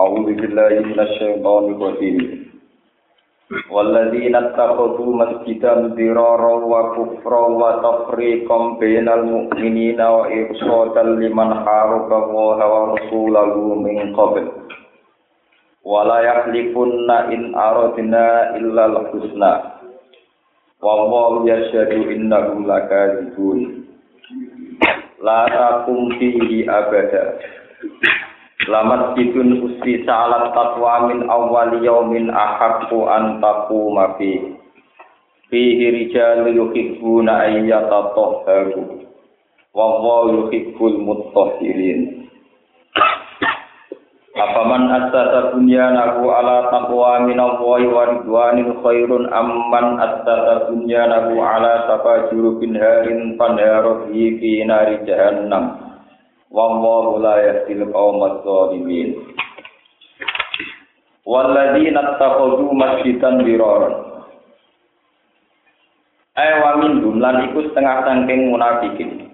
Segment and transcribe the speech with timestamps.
[0.00, 2.17] أعوذ بالله من الشيطان الرجيم
[3.71, 14.45] والذين اتخذوا مسجدا ضرارا وكفرا وتفريقا بين المؤمنين وإرشادا لمن حارب الله ورسوله من قبل
[15.83, 19.53] ولا يحلفن إن أردنا إلا الحسنى
[20.81, 23.59] والله يشهد إنهم لكاذبون
[25.23, 26.49] لا تقم فيه
[26.79, 27.23] أبدا
[28.69, 34.37] Lamat bidun usti salat tatwa min awwali yaumin ahaqqu an taquma fi.
[35.49, 39.01] Fihi rijalu yuhibbuna an yatatahharu
[39.73, 42.21] wa huwa yuhibbul mutahhirin
[44.31, 52.31] Afaman assasa bunyanahu ala taqwa min Allahi wa ridwanin khairun amman assasa bunyanahu ala safa
[52.31, 55.90] jurubin harin panharu fi nari jahannam
[56.51, 59.09] wallahu la yahdil qaumadz zalimin
[61.23, 63.95] walladzina takhadhu masjidan diraran.
[66.35, 69.31] Ay wa min jumlan iku setengah sangking munafikin.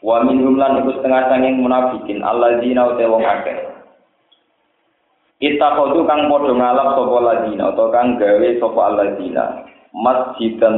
[0.00, 2.20] Wa min jumlan iku setengah sangking munafikin.
[2.24, 3.58] Alladzina uta wong akeh.
[5.36, 9.44] Itakhodu kang padha ngalap sapa ladina utawa kang gawe sapa alladzina
[9.92, 10.76] masjidan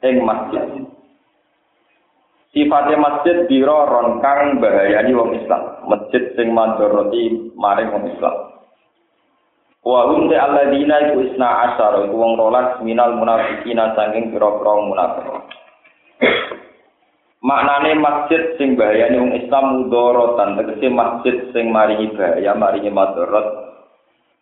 [0.00, 0.64] ing masjid
[2.50, 5.86] Sifatnya masjid diroron kang bahayani wong Islam.
[5.86, 8.36] Masjid sing mandoroti maring wong Islam.
[9.86, 15.26] Wa hum ta alladzina iku isna asyara iku wong rolas minal munafiqina saking pira-pira munafik.
[17.40, 23.46] Maknane masjid sing bahayani wong Islam mudorotan tegese masjid sing maringi bahaya maringi madorot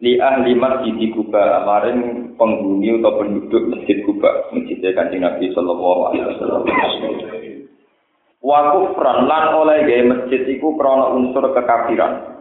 [0.01, 6.25] li ahli masjid Kuba maring penghuni atau penduduk masjid Kuba masjid Kanjeng Nabi sallallahu alaihi
[6.25, 6.65] wasallam.
[8.39, 12.39] Wa kufran lan oleh gawe masjid iku krana unsur kekafiran.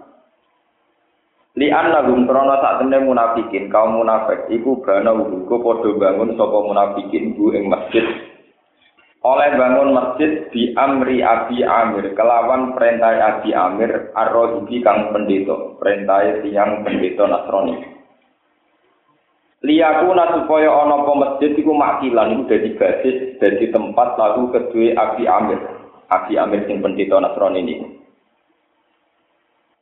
[1.58, 7.34] Li annahum krana sak temne munafikin kaum munafik iku bana uga padha bangun sapa munafikin
[7.34, 8.06] bu ing masjid.
[9.26, 16.46] Oleh bangun masjid di amri abi amir kelawan perintah abi amir arrohibi kang pendeta perintah
[16.46, 17.98] tiang pendeta nasrani.
[19.66, 25.26] Liyakuna supaya ana apa masjid iku makilan iku dadi basis dadi tempat lalu kedue abi
[25.26, 25.77] amir
[26.08, 27.76] Abi Amir sing pendeta Nasrani ini.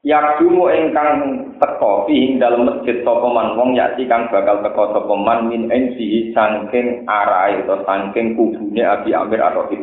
[0.06, 1.18] Yakdumu ingkang
[1.58, 6.30] teko ing dalam masjid sapa man wong yati kang bakal teko sapa man min ensi
[6.30, 9.82] saking arahe atau saking kubune Abi Amir Ar-Rahib.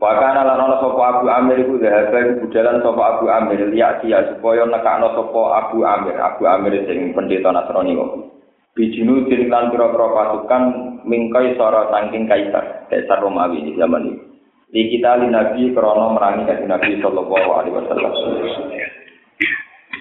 [0.00, 4.00] Wa kana lan ana sapa Abu Amir iku dhahaba iku budalan sapa Abu Amir liya
[4.00, 8.32] dia supaya nekakno sapa Abu Amir, Abu Amir sing pendeta Nasrani kok.
[8.72, 10.62] Bijinu lan pira-pira pasukan
[11.02, 14.27] mingkai sora saking kaisar, kaisar Romawi di zaman itu.
[14.68, 18.12] Di kita li nabi krono merangi dari nabi sallallahu alaihi wasallam.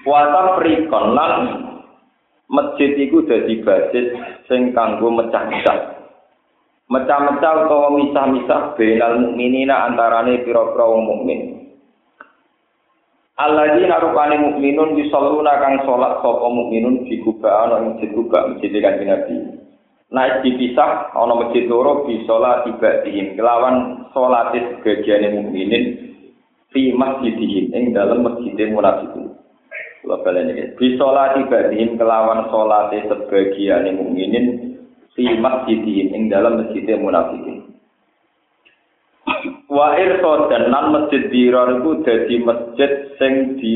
[0.04, 1.34] Wata prikon lan
[2.52, 4.08] masjid iku dadi basis
[4.48, 6.00] sing kanggo mecah-mecah.
[6.88, 11.40] Mecah-mecah utawa misah-misah benal mukminina antarane pira-pira wong mukmin.
[13.38, 19.14] Alladzina rupane mukminun yusalluna kang salat sapa mukminun di kuba ana masjid kuba masjid kanjeng
[19.14, 19.36] Nabi
[20.08, 26.16] naik dipisah ana masjid loro bi salat tiba dihim kelawan salat sebagian mukminin
[26.72, 29.36] fi masjidihim ing dalam masjid munafikin
[30.00, 34.46] kula balen iki bi salat tiba dihim kelawan salat sebagian mukminin
[35.12, 37.68] fi masjidihim ing dalam masjid munafikin
[39.68, 43.76] wa irsa dan nan masjid dirar iku dadi masjid sing di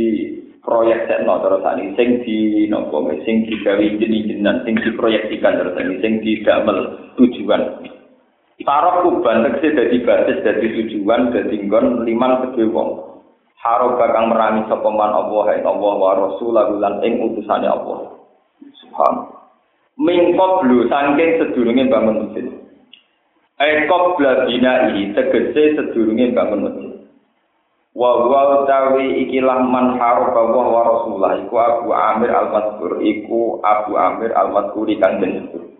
[0.61, 6.13] proyek sekno terus ini sing di nopo sing digawe jenis-jenisan sing diproyeksikan terus ini sing
[6.21, 6.77] didamel
[7.17, 7.89] tujuan.
[8.61, 13.09] Tarok kuban tegese dadi basis dadi tujuan dadi nggon liman kedhe wong.
[13.61, 18.21] Haro bakang merangi sapa man Allah ing Allah wa rasulahu lan ing utusane Allah.
[18.85, 19.13] Subhan.
[19.97, 22.45] Mingkot blu saking sedurunge bangun masjid.
[23.61, 26.90] Ekop bladina ini tegese sedurunge bangun masjid
[27.91, 31.31] wa wa utawi ikilah man haraba wa wa rasulullah.
[31.43, 32.91] Iku Abu Amir al-Mazkur.
[33.03, 35.71] Iku Abu Amir al-Mazkur kang disebut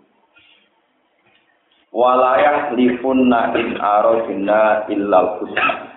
[1.92, 5.92] walayah lifunna in aradina illal husna.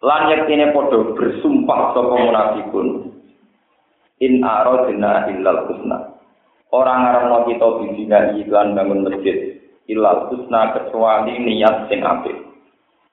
[0.00, 2.88] Lan yektine padha bersumpah sapa munafikun.
[4.22, 5.98] In aradina illal husna.
[6.70, 9.58] Orang ngarepno kita bidina iklan bangun masjid.
[9.90, 12.45] Illal husna kecuali niat sing apik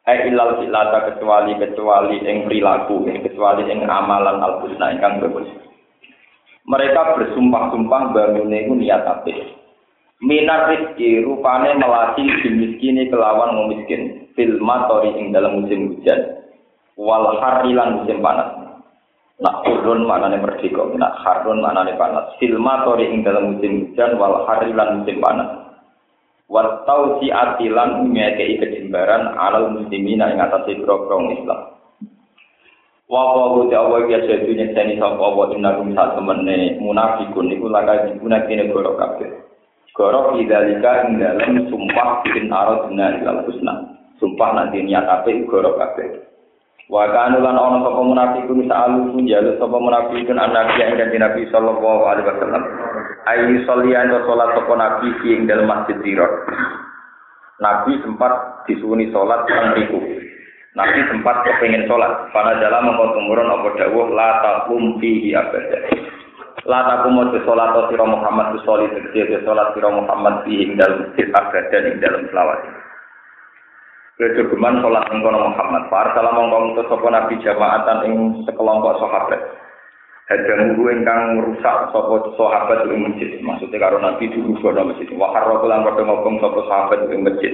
[0.04, 5.48] Ai ilal silata kecuali kecuali ing perilaku, kecuali ing amalan al husna ingkang bagus.
[6.68, 9.64] Mereka bersumpah-sumpah bangun itu niat apik.
[10.20, 14.28] Minar rizki rupane melatih dimiskini kelawan memiskin.
[14.36, 16.20] Fil matori ing dalam musim hujan.
[17.00, 18.64] Wal harilan musim panas.
[19.40, 24.48] Nak harun maknane merdeka minak harun maknane panas silma tori ing dalam musim hujan wal
[24.48, 25.63] harilan musim panas
[26.54, 31.74] Watau si atilan ngekei kejembaran alal muslimina ing atase grogrong Islam
[33.10, 37.70] Wa wa ta wa ya sedu nyekeni sapa wa inna rum sak temene munafikun niku
[37.70, 39.30] laka dipuna kene goro kabeh.
[39.94, 44.02] Goro idalika ing dalem sumpah bin aradna ilal husna.
[44.18, 46.26] Sumpah nanti niat apik goro kabeh.
[46.90, 52.02] Wa kanu lan ana sapa munafikun sa'alu sunjalu sapa munafikun anak yang kanthi Nabi sallallahu
[52.08, 52.64] alaihi wasallam.
[53.24, 56.32] Ayu solian wa salat sapa nabi ing dalem masjid Tirot.
[57.64, 60.24] Nabi sempat disuwuni salat teng mriku.
[60.74, 62.34] Nabi sempat kepengen sholat.
[62.34, 65.86] Pada jalan mengkau tumurun apa dawuh la takum fihi abada.
[66.66, 71.14] La takum mau sholat siro Muhammad tu soli tegesi sholat siro Muhammad fihi ing dalam
[71.14, 72.60] masjid abada ing dalam selawat.
[74.18, 75.84] Kejogeman sholat ing kono Muhammad.
[75.94, 78.14] Para salam mongkong sopo nabi jamaatan ing
[78.50, 79.42] sekelompok sahabat.
[80.24, 83.36] Hadang guru ingkang merusak sopo sahabat ing masjid.
[83.44, 85.12] Maksudnya karo nabi dulu kono masjid.
[85.20, 87.52] Wahar rokulan pada ngomong sopo sahabat ing masjid.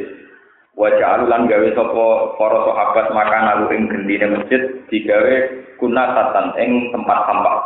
[0.78, 5.36] Wajah alulan gawe sopo para sahabat makan alu ing gendine masjid digawe
[5.82, 7.58] kunatatan ing tempat sampah.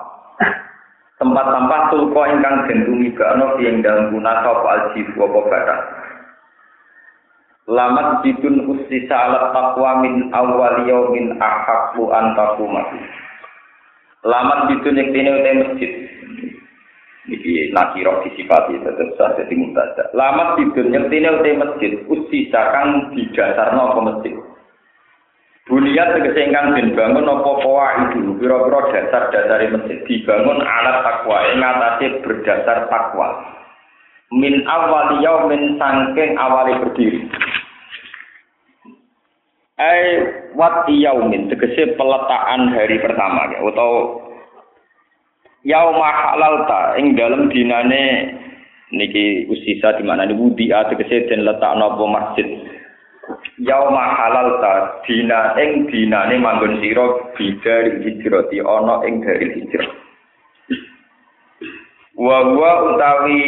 [1.19, 5.81] tempat sampah tulko ingkang den tumibakno ing dalem kunata apa aljif apa batas.
[7.67, 12.35] Lamat bidun usisa alat taqwa min awwal yaumin ahaqqu an
[14.23, 15.91] Lamat bidun yang tine masjid
[17.23, 20.11] Iki nakiro disifati tetap sah jadi mubtada.
[20.11, 24.35] Lama tidur nyertine uti masjid usisa kang didasarno apa masjid.
[25.63, 31.39] Buliat tegese ingkang den bangun apa poa itu pira-pira dasar dasar masjid dibangun alat takwa
[31.47, 33.39] ing atase berdasar takwa.
[34.35, 35.15] Min awal
[35.47, 37.23] min sangking awali berdiri.
[39.73, 40.21] Ai
[40.53, 44.21] wat yaumin tegese peletakan hari pertama ya, atau
[45.65, 48.37] yauma halalta ing dalem dinane
[48.93, 52.47] niki usisa di mana ini wudi tegese den letakno apa masjid.
[53.65, 59.89] Yauma halalta dina ing dinane manggon sira bidari hijrati ana ing dari hijrah.
[62.13, 63.41] Wa wa utawi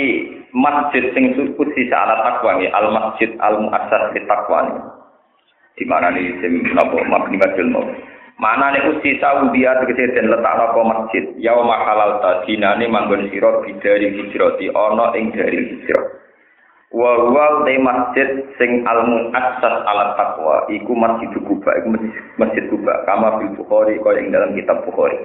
[0.58, 4.74] masjid sing usisa ala takwa al masjid al muassas li takwa
[5.76, 7.84] di mana nih sing napa mabni ilmu
[8.36, 11.24] Mana nih usi Saudi tegese den letak apa masjid.
[11.40, 16.20] Yauma halal ta dinane manggon sira bidari hijrati ana ing dari hijrah.
[16.92, 21.88] Wa huwa te masjid sing al muassas ala taqwa iku masjid Kuba iku
[22.36, 25.16] masjid Kuba kama fil Bukhari kaya ing dalam kitab Bukhari.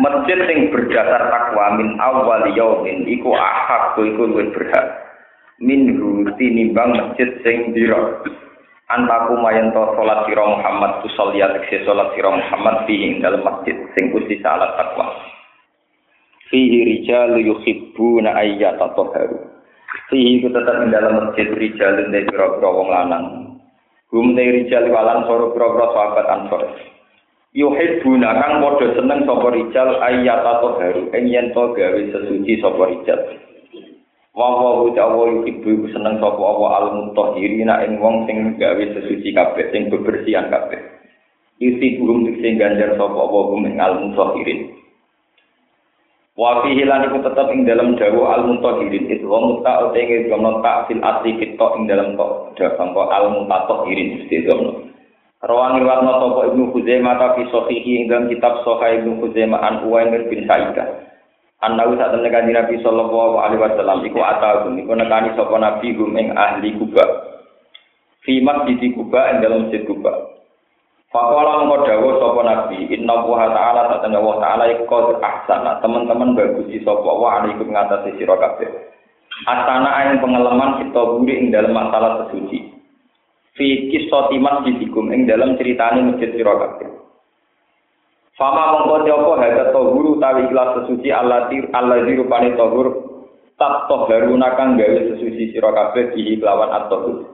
[0.00, 4.96] Masjid sing berdasar takwa min awal yaumin iku ahak iku luwih berhak.
[5.60, 5.92] Min
[6.40, 8.24] tinimbang masjid sing dira
[8.88, 13.76] antaku mayen to salat sira Muhammad tu salat tekse salat sira Muhammad fi dalam masjid
[13.96, 15.12] sing kusti salat takwa.
[16.48, 19.36] Fihi rijal yuhibbuna ayyata taharu
[20.08, 23.26] fihi ku tetap ing dalam masjid rijal dan pira-pira wong lanang.
[24.08, 26.62] Hum te rijal walan soro pira-pira sahabat ansor.
[27.52, 33.20] Yuhibbuna kang padha seneng sapa rijal ayyata taharu ing yen to gawe sesuci sapa rijal
[34.36, 39.72] Wa wa utawa ibu seneng sapa apa al mutahhirina ing wong sing gawe sesuci kabeh
[39.72, 40.78] sing bebersihan kabeh.
[41.58, 44.78] Isi burung sing ganjar sapa apa hum ing al mutahhirin.
[46.38, 50.50] Wa fihi lan iku tetep ing dalam dawa al mutahhirin itu wa muta utawa gono
[50.62, 54.88] tak fil asli kita ing dalam kok dalam kok al mutahhirin mesti gono.
[55.38, 59.74] Rawang riwayat sapa Ibnu Khuzaimah ta fi sahihi ing dalam kitab Sahih Ibnu Khuzaimah an
[59.86, 61.07] Uwaimir bin Sa'idah.
[61.58, 66.14] Anahu saat temen kanjeng Nabi sallallahu alaihi wasallam iku atagum iku nekani sapa nabi gum
[66.14, 67.02] ing ahli Kuba.
[68.22, 70.38] Fi masjid Kuba ing dalam masjid Kuba.
[71.10, 76.38] Faqala mengko dawuh sapa nabi inna wa ta'ala saat temen wa ta'ala iku ahsana teman-teman
[76.38, 78.70] bagus sapa wa alaikum ngatasi sira kabeh.
[79.50, 82.70] Asana ing pengalaman kita buri ing dalam masalah sesuci.
[83.58, 87.07] Fi kisati masjidikum ing dalam ceritane masjid sira kabeh.
[88.38, 92.86] Fama mongko apa hada tohuru tawi ikhlas sesuci Allah tir Allah di rupane tohur
[93.58, 97.26] tak toharuna kang gawe sesuci sira kabeh di kelawan at-tohur.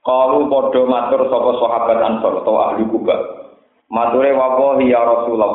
[0.00, 3.16] Kalu padha matur sapa sahabat Ansor utawa ahli Kuba.
[3.92, 5.52] Mature wapo ya Rasulullah.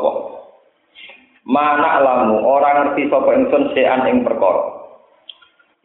[1.50, 4.77] Mana lamu orang ngerti sapa ingsun sean ing perkara.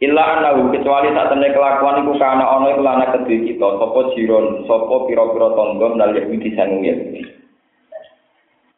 [0.04, 4.68] Illa anahu kecuali tak temne kelakuan iku kana ana iku lana kedhe kita sapa jiron
[4.68, 7.47] sapa pira-pira tangga nal Yahudi sangu Yahudi.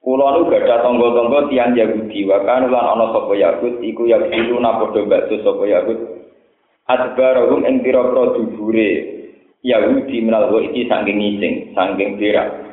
[0.01, 4.81] Kulo nu gadah tangga-tangga tiang Yahudi wa kan lan ana sapa Yahud iku Yahudi na
[4.81, 5.99] padha bakso sapa Yahud
[6.89, 8.91] adbarahum ing pira-pira dubure
[9.61, 12.71] Yahudi menal iki saking ngising saking berak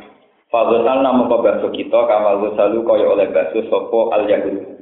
[0.48, 4.80] Fagosal nama basuh kita kamal gosalu kaya oleh basuh sopo al yahud.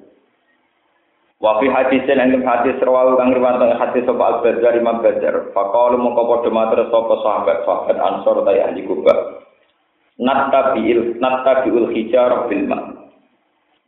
[1.42, 5.50] Wafi hadis yang hadis rawahu kang riwayat hadis sopo al bazar imam bazar.
[5.58, 9.42] Fakalu mongko padha matur sopo sahabat sahabat ansor tay ahli kubah.
[10.16, 12.80] Nattabiil nattabiul hijar bil ma.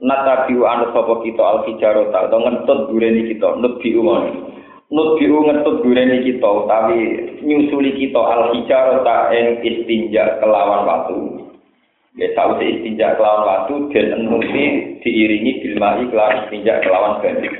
[0.04, 4.52] Nattabiu anu sopo kita al hijar ta atau ngentut dureni kita nebi umon.
[4.92, 11.48] Nebi ngentut dureni kita utawi nyusuli kita al hijar ta ing istinja kelawan watu.
[12.20, 17.56] Ya tahu si istinja kelawan waktu dan enuti diiringi bilmai kelawan istinja kelawan banyu.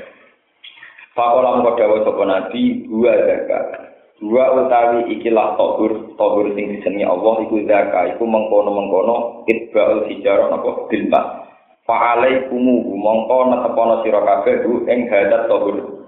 [1.16, 3.87] Fakola mengko dawa sapa nabi dua zakat.
[4.18, 10.90] Dua utawi ikilah tohur, tohur sing disenengi Allah iku zakat, iku mengkono-mengkono itba'ul hijarah napa
[10.90, 11.46] bilma.
[11.86, 16.02] Fa'alaikumu mongko netepono sira kabeh ing hadat tohur.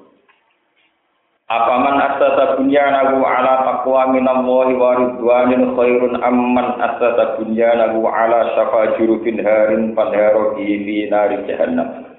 [1.51, 9.39] Apaman asasa bunyanahu ala taqwa minallahi wa ridwanin khairun amman asasa bunyanahu ala syafa jurufin
[9.39, 12.10] harin panharo fi nari jahannam.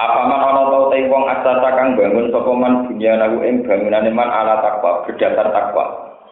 [0.00, 4.64] Apaman ana tau te wong asasa kang bangun sapa man bunyanahu ing bangunane man ala
[4.64, 5.84] taqwa berdasar takwa.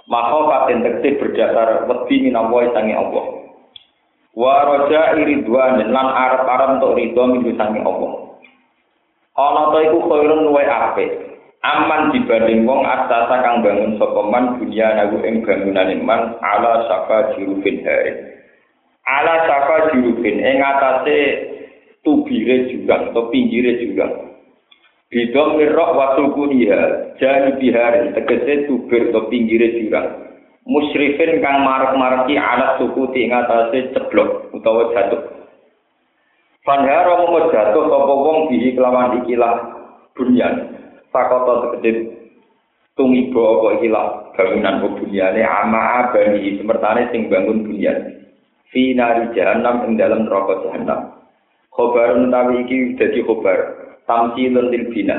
[0.08, 3.24] Maka paten tekti berdasar wedi minallahi sange Allah.
[4.32, 8.12] Wa raja ridwanin lan arep-arep untuk ridho minggu sange Allah.
[9.36, 11.30] Ana ta iku khairun luwe apik.
[11.60, 17.36] aman dibanding wong asasa kang bangun sapa man dunia nagu ing bangunane man ala saka
[17.36, 18.16] jurufin hari
[19.04, 21.49] ala saka jurufin ing atase
[22.06, 24.06] tubire juga atau pinggire juga
[25.10, 26.80] bidom mirok waktu kunia
[27.18, 30.30] jadi bihari tegese tubir atau pinggire juga
[30.68, 35.22] musyrifin kang marak-maraki alat suku di atase ceblok utawa jatuh.
[36.60, 39.54] Panhara mau jatuh sapa wong bihi kelawan ikilah
[40.12, 40.76] bunyan.
[41.10, 42.12] Sakoto tegede
[42.94, 48.28] tumiba apa ikilah bangunan bunyane ama abani semertane sing bangun bunyan.
[48.70, 51.19] Fi nari jahannam ing dalam neraka jahannam
[51.80, 53.58] khobar utawi iki dadi khobar
[54.04, 55.16] tamsilun lil bina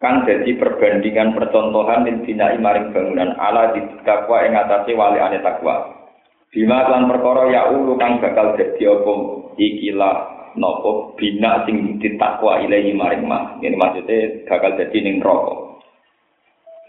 [0.00, 5.44] kang dadi perbandingan percontohan lil bina maring bangunan ala di takwa ing atase wali ane
[5.44, 6.08] takwa
[6.48, 9.14] bima lan perkara ya ulu kang bakal dadi apa
[9.60, 10.16] ikilah
[10.56, 13.56] nopo bina sing ditakwa ilahi maring mah.
[13.60, 15.80] Ini maksudnya bakal jadi ning rokok.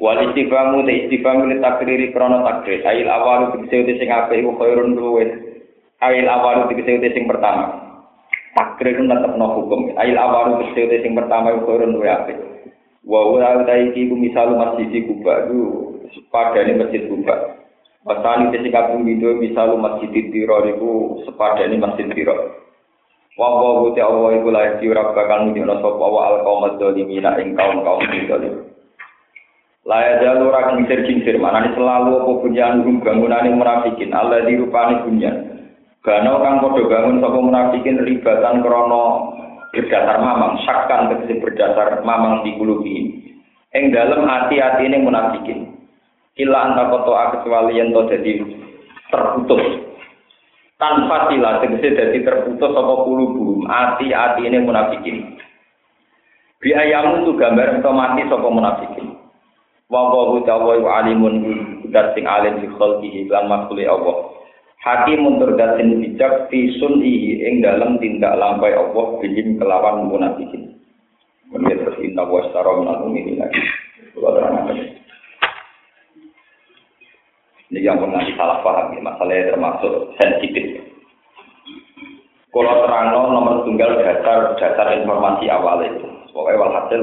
[0.01, 2.83] Wal istifamu te istifamu li takriri krono takrir.
[2.83, 5.31] Ail awalu dikese sing apik iku khairun luwes.
[6.03, 7.82] Ail awalu dikese sing pertama.
[8.53, 9.97] Takrir tetep no hukum.
[9.97, 12.37] Ail awalu dikese sing pertama khairun luwes apik.
[13.01, 15.59] Wa ora ta iki ku misal masjid Kuba itu
[16.13, 17.57] sepadane masjid Kuba.
[18.05, 20.91] Wasani te sing kaping video misal masjid Tiro iku
[21.25, 22.61] sepadane masjid Tiro.
[23.33, 26.63] Wa wa wa ta wa iku la iki ora bakal nunjukno sapa wa al qaum
[26.77, 28.69] dzalimina ing kaum-kaum zalim.
[29.83, 35.52] La ya jalu ora kincir-kincir manane selalu apa bunyan rum bangunane munafikin Allah dirupani bunyan.
[36.03, 39.03] Gano kang padha bangun sapa munafikin ribatan krana
[39.71, 43.23] berdasar mamang sakkan tegese berdasar mamang di kulubi.
[43.71, 45.71] Ing dalem hati-atine munafikin.
[46.35, 48.35] Kila anta koto kecuali yang to jadi
[49.07, 49.63] terputus
[50.81, 55.39] tanpa sila tegese dadi terputus apa kulubu ati-ati ini munafikin
[56.59, 59.07] biayamu tu gambar otomatis apa munafikin
[59.87, 61.35] wa wa wa alimun
[61.93, 64.32] dat sing alim fi khalqihi lan makhluk Allah
[64.83, 70.73] hakim tur dat sing bijak fi sunhi ing dalam tindak lampai Allah bijim kelawan munafikin
[71.53, 73.61] Kemudian terus inna wa astara minal mu'minin lagi.
[77.69, 80.81] Ini yang pernah salah paham, masalahnya termasuk sensitif.
[82.49, 86.09] Kalau terang nomor tunggal dasar dasar informasi awal itu.
[86.33, 87.01] Pokoknya walhasil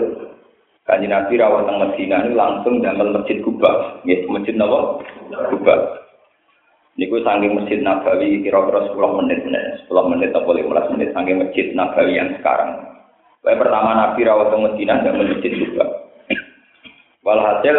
[0.86, 4.98] kanji Nabi rawat teng Medina ini langsung dalam masjid Kuba, ya masjid Nawa
[5.54, 5.99] Kuba.
[7.00, 12.20] Niku saking masjid Nabawi kira-kira 10 menit, 10 menit atau 15 menit saking masjid Nabawi
[12.20, 12.76] yang sekarang.
[13.40, 15.84] Pokoknya pertama Nabi rawat teng Medina dan masjid Kuba.
[17.24, 17.76] Walhasil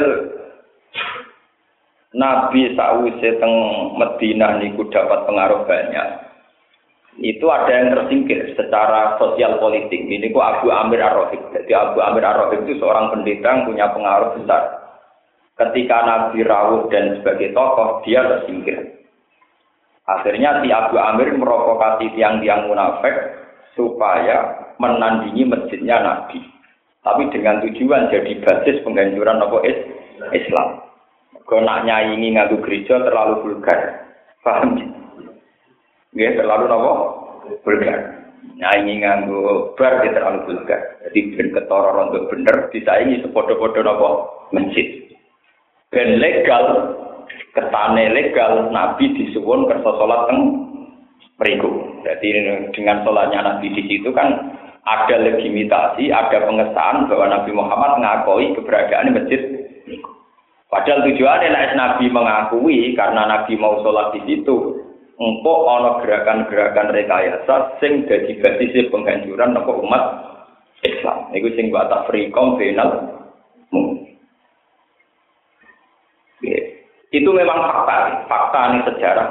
[2.18, 3.56] Nabi sakwise teng
[3.94, 6.08] Medina niku dapat pengaruh banyak.
[7.22, 10.02] Itu ada yang tersingkir secara sosial politik.
[10.02, 11.54] Ini ku Abu Amir Ar-Rahib.
[11.54, 14.82] Jadi Abu Amir Ar-Rahib itu seorang pendeta yang punya pengaruh besar.
[15.62, 18.91] Ketika Nabi rawuh dan sebagai tokoh, dia tersingkir.
[20.10, 23.14] Akhirnya si Abu Amir merokokasi tiang-tiang munafik
[23.78, 26.42] supaya menandingi masjidnya Nabi.
[27.02, 29.74] Tapi dengan tujuan jadi basis penghancuran Nabi
[30.34, 30.82] Islam.
[31.46, 34.08] Kalau nak nyaingi ngadu gereja terlalu vulgar.
[34.46, 34.78] Paham?
[36.16, 36.92] Ya, terlalu nopo?
[37.66, 38.22] Vulgar.
[38.42, 40.82] Nyaingi nganggu bar dia terlalu vulgar.
[41.04, 44.10] Jadi ben ketara untuk bener disaingi sepodo-podo nopo
[44.54, 45.12] masjid.
[45.92, 46.96] Ben legal,
[47.52, 50.40] ketane legal Nabi disuwun kersa salat teng
[51.42, 51.70] meriku.
[52.02, 52.28] Jadi
[52.74, 59.14] dengan sholatnya Nabi di situ kan ada legitimasi, ada pengesahan bahwa Nabi Muhammad mengakui keberadaan
[59.14, 59.42] masjid
[60.72, 64.80] Padahal tujuannya nek Nabi mengakui karena Nabi mau sholat di situ,
[65.20, 70.04] engkau ono gerakan-gerakan rekayasa sing jadi basis penghancuran nopo umat
[70.88, 71.28] Islam.
[71.36, 73.20] Iku sing buat frikom final
[77.12, 79.28] Itu memang fakta, fakta ini sejarah.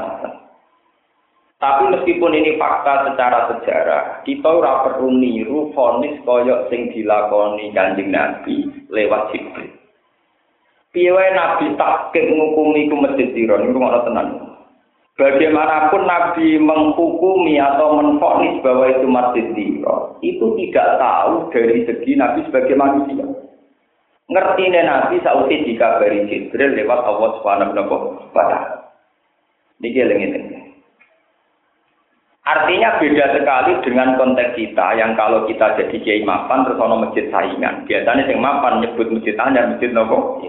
[1.61, 8.09] Tapi meskipun ini fakta secara sejarah, kita ora perlu niru fonis koyok sing dilakoni kanjeng
[8.13, 9.69] Nabi lewat Jibril.
[10.91, 14.29] Piye Nabi takik ngukumi ku masjid Tiro niku ngono tenan.
[15.21, 22.41] Bagaimanapun Nabi menghukumi atau menfonis bahwa itu masjid Tiro, itu tidak tahu dari segi Nabi
[22.49, 23.50] sebagai manusia.
[24.31, 28.61] Ngerti Nabi sausi dikabari Jibril lewat Allah Subhanahu wa taala.
[29.83, 30.07] Niki
[32.41, 37.29] Artinya beda sekali dengan konteks kita yang kalau kita jadi kiai mapan terus ono masjid
[37.31, 37.85] saingan.
[37.85, 40.41] Biasanya yang mapan nyebut masjid anyar, masjid nopo.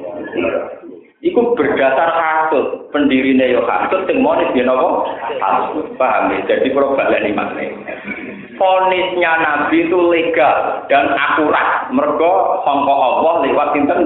[1.22, 5.10] Iku berdasar hasut, pendiri yo hasut, sing monis dia nopo
[5.42, 6.40] hasut, paham ya?
[6.50, 8.31] Jadi ini maknanya.
[8.62, 11.90] Fonisnya Nabi itu legal dan akurat.
[11.90, 14.00] Mergo sangka Allah lewat sinten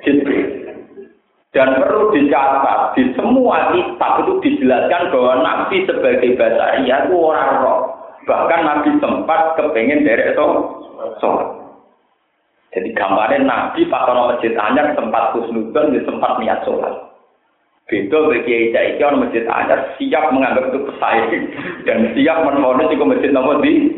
[0.00, 0.48] Jibril.
[1.52, 7.80] Dan perlu dicatat, di semua kitab itu dijelaskan bahwa Nabi sebagai basaria itu orang roh.
[8.24, 10.46] Bahkan Nabi sempat kepengen dari itu
[11.20, 11.48] sholat.
[12.72, 17.11] Jadi gambarnya Nabi pas orang masjid anyar sempat khusnudon, sempat niat sholat.
[17.92, 21.44] Beda bagi Kiai Kiai orang masjid anyar siap menganggap itu pesaing
[21.86, 23.92] dan siap menfonis itu masjid nomor di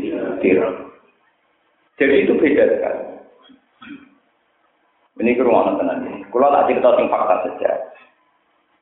[1.94, 3.02] Jadi itu beda sekali.
[5.22, 6.26] Ini ke ruangan tenan ini.
[6.26, 7.70] Kalau tak cerita sing fakta saja.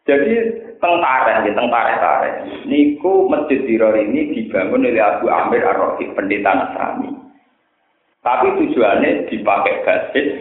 [0.09, 0.33] Jadi
[0.81, 2.28] tentara, ya tentara tentara.
[2.64, 7.12] Niku masjid Diror ini dibangun oleh Abu Amir ar pendeta Nasrani.
[8.25, 10.40] Tapi tujuannya dipakai basis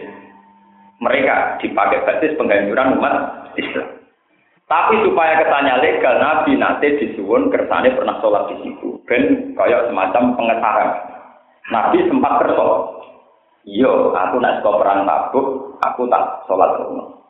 [0.96, 3.14] mereka dipakai basis penghancuran umat
[3.60, 4.01] Islam.
[4.72, 8.96] Tapi supaya ketanya legal, Nabi nanti disuwun kersane pernah sholat di situ.
[9.04, 10.88] Ben kayak semacam pengesahan.
[11.68, 12.96] Nabi sempat kerso.
[13.68, 17.20] Iya, aku nak sekolah perang tabuk, aku tak sholat rumah.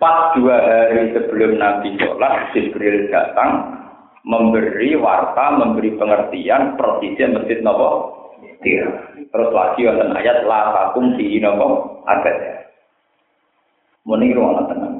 [0.00, 3.68] Pas dua hari sebelum Nabi sholat, Jibril datang
[4.24, 8.16] memberi warta, memberi pengertian persisnya masjid nopo.
[9.28, 12.54] Terus lagi wonten ayat la takum nopo agak ya.
[14.08, 14.97] Muni ruang tenang.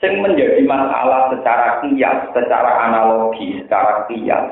[0.00, 4.48] Sing menjadi masalah secara kias, secara analogi, secara kias,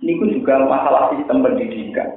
[0.00, 2.16] ini juga masalah sistem pendidikan.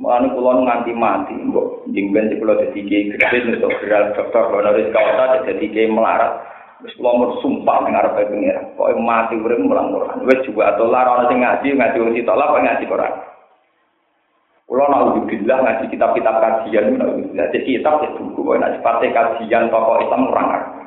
[0.00, 4.90] Mulane kula nganti mati, mbok jingben si kula dadi kiai gede untuk geral dokter honoris
[4.90, 6.42] causa dadi kiai melarat.
[6.82, 8.72] Wis kula sumpah ning arep pengira.
[8.74, 10.26] Pokoke mati urip mulang Quran.
[10.26, 13.14] Wis juga atau lara ana sing ngaji, ngaji wong ditolak kok ngaji Quran.
[14.70, 17.46] Kula naudzubillah ngaji kitab-kitab kajian naudzubillah.
[17.50, 20.82] Jadi kitab ya buku nek sifate kajian tokoh Islam orang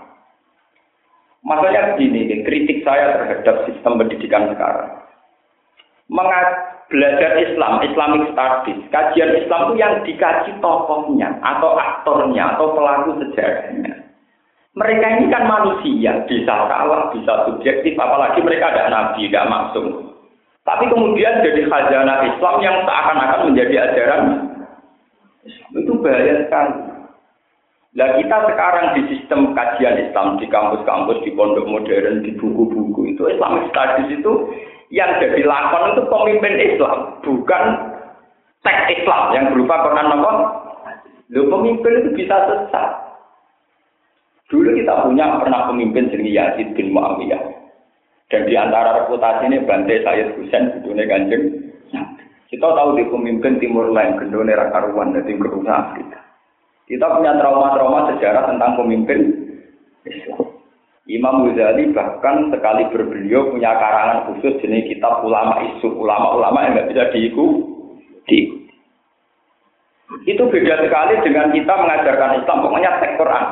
[1.45, 4.97] Maksudnya begini, kritik saya terhadap sistem pendidikan sekarang.
[6.09, 6.47] Mengat
[6.89, 13.93] belajar Islam, Islamic Studies, kajian Islam itu yang dikaji tokohnya atau aktornya atau pelaku sejarahnya.
[14.75, 20.14] Mereka ini kan manusia, bisa salah, bisa subjektif, apalagi mereka ada nabi, tidak maksum.
[20.65, 24.23] Tapi kemudian jadi khazanah Islam yang seakan-akan menjadi ajaran
[25.77, 26.75] itu bahaya sekali.
[27.95, 33.23] Nah kita sekarang di sistem kajian Islam di kampus-kampus, di pondok modern, di buku-buku itu
[33.29, 34.33] Islamic Studies itu
[34.91, 37.63] yang jadi lakon itu pemimpin Islam, bukan
[38.67, 40.31] teks Islam yang berupa Quran apa?
[41.31, 42.89] Lo pemimpin itu bisa sesat.
[44.51, 47.54] Dulu kita punya pernah pemimpin sendiri Yazid bin Muawiyah.
[48.25, 51.43] Dan di antara reputasi ini Bante Sayyid Husain Budune Kanjeng.
[52.49, 56.21] Kita tahu di pemimpin Timur Lain, Gendone Rakaruan, dan Timur Afrika.
[56.85, 59.19] Kita punya trauma-trauma sejarah tentang pemimpin
[60.05, 60.53] Islam.
[61.05, 66.89] Imam Ghazali bahkan sekali berbeliau punya karangan khusus jenis kitab ulama isu ulama-ulama yang nggak
[66.89, 68.39] bisa diikuti.
[70.25, 73.45] Itu beda sekali dengan kita mengajarkan Islam pokoknya teks Quran.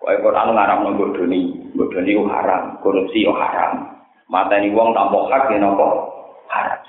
[0.00, 1.40] Pokoknya Quran ngaram bodoni,
[1.76, 3.96] bodoni haram, korupsi haram.
[4.26, 5.86] Mata ini uang tanpa hak ya nopo.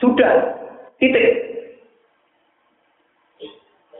[0.01, 0.57] Sudah,
[0.97, 1.45] titik.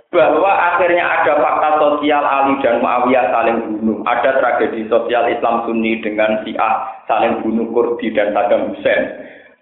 [0.07, 5.99] Bahwa akhirnya ada fakta sosial Ali dan Muawiyah saling bunuh, ada tragedi sosial Islam Sunni
[5.99, 9.03] dengan Syiah saling bunuh Kurdi dan Saddam Hussein,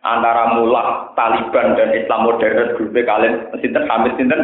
[0.06, 4.42] antara mullah Taliban dan Islam modern grup kalian sinten Hamid sinten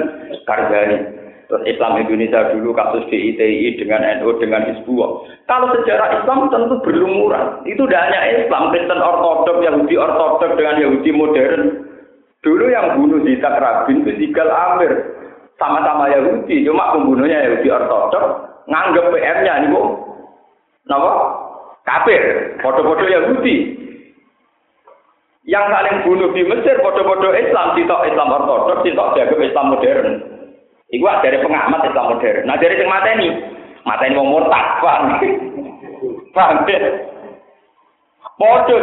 [0.50, 1.20] Karzai.
[1.51, 5.27] Terus Islam Indonesia dulu kasus DITI dengan NU dengan Hizbullah.
[5.51, 7.67] Kalau sejarah Islam tentu berlumuran.
[7.67, 11.91] Itu tidak hanya Islam, Kristen Ortodok, Yahudi Ortodok dengan Yahudi modern.
[12.39, 14.95] Dulu yang bunuh Yitzhak Rabin itu Sigal Amir.
[15.59, 18.25] Sama-sama Yahudi, cuma pembunuhnya Yahudi Ortodok.
[18.71, 19.81] Nganggep PM-nya ini, Bu.
[20.87, 21.11] Kenapa?
[21.83, 22.55] Kafir.
[22.63, 23.75] Foto-foto Yahudi.
[25.43, 30.31] Yang saling bunuh di Mesir, foto-foto Islam, sitok Islam Ortodok, sitok jago Islam modern.
[30.91, 32.43] Iku dari pengamat Islam modern.
[32.43, 33.27] Nah dari sing mateni,
[33.88, 35.23] mateni wong murtad, paham?
[36.36, 36.80] Paham ya?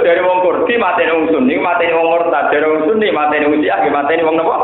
[0.01, 3.85] Dari wong Kurdi mateni wong Sunni, mateni wong murtad, dari wong Sunni mateni wong Syiah,
[3.92, 4.57] mateni wong napa?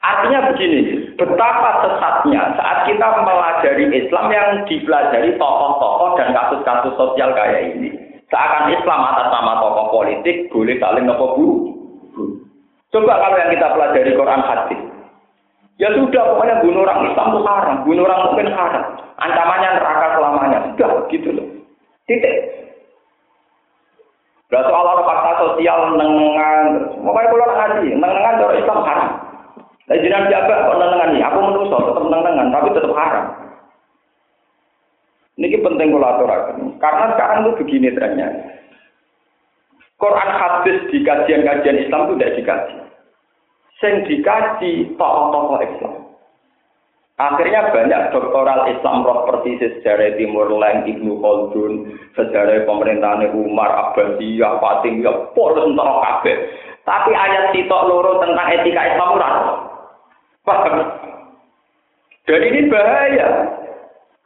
[0.00, 7.76] Artinya begini, betapa sesatnya saat kita melajari Islam yang dipelajari tokoh-tokoh dan kasus-kasus sosial kayak
[7.76, 7.94] ini.
[8.32, 11.79] Seakan Islam atas nama tokoh politik boleh saling nopo bu.
[12.90, 14.80] Coba kalau yang kita pelajari Quran hadis.
[15.80, 18.84] Ya sudah, pokoknya bunuh orang Islam itu haram, bunuh orang mungkin haram.
[19.16, 20.58] Ancamannya neraka selamanya.
[20.68, 21.46] Sudah, gitu loh.
[22.04, 22.36] Titik.
[24.50, 26.66] Gak soal orang fakta sosial nengan,
[27.00, 29.10] pokoknya kalau ngaji, nengan cara Islam haram.
[29.86, 33.24] Dan jangan jaga kok nengan ini, aku menurut tetap nengan, tapi tetap haram.
[35.40, 36.76] Ini penting kalau aturakan.
[36.76, 38.59] Karena sekarang itu begini ternyata.
[40.00, 42.76] Quran hadis di kajian-kajian Islam itu tidak dikaji.
[43.80, 45.94] Sing dikaji tokoh-tokoh Islam.
[47.20, 55.36] Akhirnya banyak doktoral Islam roh sejarah Timur Leng, Ibnu Khaldun, sejarah pemerintahan Umar, Abbasiyah, Fatimiyah,
[55.36, 56.36] polos entara kabeh.
[56.88, 59.30] Tapi ayat sitok loro tentang etika Islam ora.
[60.48, 60.76] Paham?
[62.24, 63.28] Dan ini bahaya.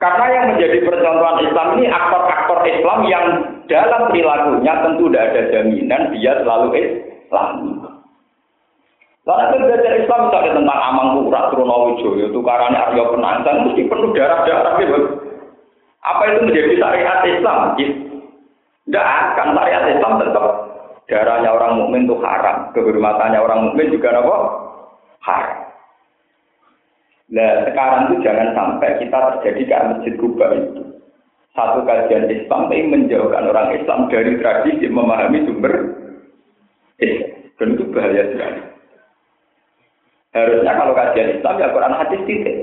[0.04, 3.26] Karena yang menjadi percontohan Islam ini aktor-aktor Islam yang
[3.72, 7.48] dalam perilakunya tentu tidak ada jaminan dia selalu Islam.
[9.24, 14.98] Lalu belajar Islam misalnya tentang Amang Pura, Trunowijoyo, tukarannya Aryo Penantang, mesti penuh darah-darah gitu.
[16.04, 17.58] Apa itu menjadi syariat Islam?
[17.80, 20.46] Tidak akan syariat Islam tetap
[21.08, 24.36] darahnya orang mukmin itu haram, kehormatannya orang mukmin juga apa?
[25.24, 25.63] Haram.
[27.32, 30.84] Nah sekarang itu jangan sampai kita terjadi kayak masjid Kuba itu
[31.54, 35.74] satu kajian Islam tapi menjauhkan orang Islam dari tradisi memahami sumber
[36.98, 37.30] Islam.
[37.54, 38.60] Dan itu bahaya sekali.
[40.34, 42.56] Harusnya kalau kajian Islam ya Quran hadis titik.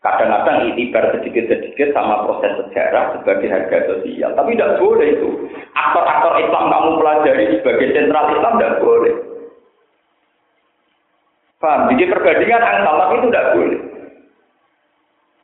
[0.00, 4.32] Kadang-kadang itibar sedikit-sedikit sama proses sejarah sebagai harga sosial.
[4.32, 5.28] Tapi tidak boleh itu.
[5.76, 9.14] Aktor-aktor Islam kamu pelajari sebagai sentral Islam tidak boleh.
[11.60, 11.92] Paham?
[11.92, 13.80] Bikin perbandingan salah itu tidak boleh.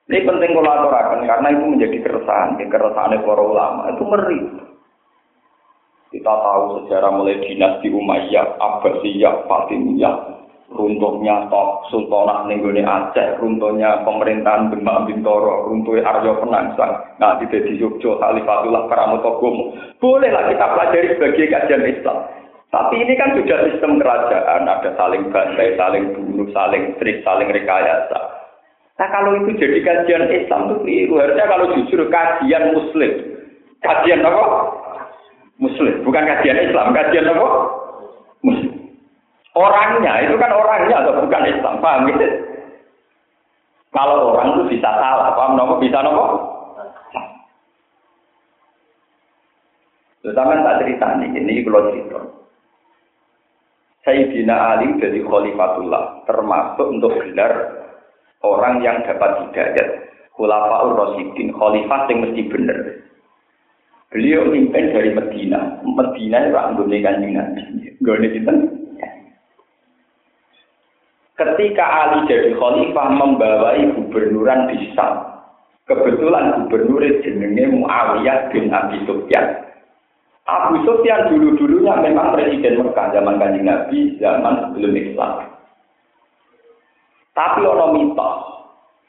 [0.06, 4.40] Ini penting kolaborasi karena itu menjadi keresahan, keresahan para ulama itu meri.
[6.14, 10.36] Kita tahu sejarah mulai dinasti Umayyah, Abbasiyah, Fatimiyah,
[10.70, 17.74] runtuhnya Tok Sultanah Nenggone Aceh, runtuhnya pemerintahan Demak Bintoro, runtuhnya Aryo Penangsang, nah di di
[17.74, 19.74] Yogyo, Khalifatullah Karamotogomo.
[19.98, 22.18] Bolehlah kita pelajari sebagai kajian Islam.
[22.66, 28.20] Tapi ini kan sudah sistem kerajaan, ada saling bantai, saling bunuh, saling trik, saling rekayasa.
[28.96, 31.14] Nah kalau itu jadi kajian Islam itu keliru.
[31.20, 33.10] Harusnya kalau jujur kajian Muslim.
[33.84, 34.44] Kajian apa?
[35.60, 35.94] Muslim.
[36.02, 36.96] Bukan kajian Islam.
[36.96, 37.48] Kajian apa?
[38.40, 38.72] Muslim.
[39.56, 41.80] Orangnya, itu kan orangnya atau bukan Islam.
[41.80, 42.28] Paham gitu?
[43.94, 45.32] Kalau orang itu bisa salah.
[45.32, 45.80] Paham nopo?
[45.80, 46.24] Bisa nopo?
[50.20, 52.18] Terutama tak cerita nih, ini kalau cerita.
[54.06, 57.52] Sayyidina Ali jadi khalifatullah, termasuk untuk gelar
[58.46, 60.06] orang yang dapat hidayat.
[60.38, 62.78] Khulafaur Rasidin, khalifah yang mesti benar.
[64.14, 65.82] Beliau mimpin dari Medina.
[65.82, 67.62] Medina itu anggone kanjeng Nabi.
[68.04, 68.52] Gone kita.
[71.36, 75.36] Ketika Ali jadi khalifah membawai gubernuran di Syam.
[75.86, 79.66] Kebetulan gubernur jenenge Muawiyah bin Abi Sufyan.
[80.46, 85.32] Abu Sufyan dulu-dulunya memang presiden Mekah zaman kanjeng Nabi, zaman sebelum Islam.
[87.34, 88.34] Tapi ono mitos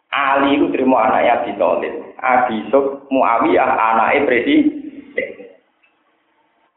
[0.10, 1.94] Ali itu terima anaknya Abi Thalib.
[2.18, 5.30] Abi Suf Muawiyah anaknya presiden.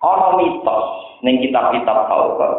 [0.04, 0.86] Ono mitos
[1.24, 2.54] ning kitab-kitab Taurat.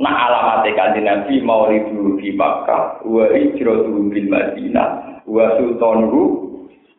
[0.00, 6.22] Nah alamat kanjeng Nabi mau ribu di Makkah, wa hijratu bil Madinah, wa sultanuhu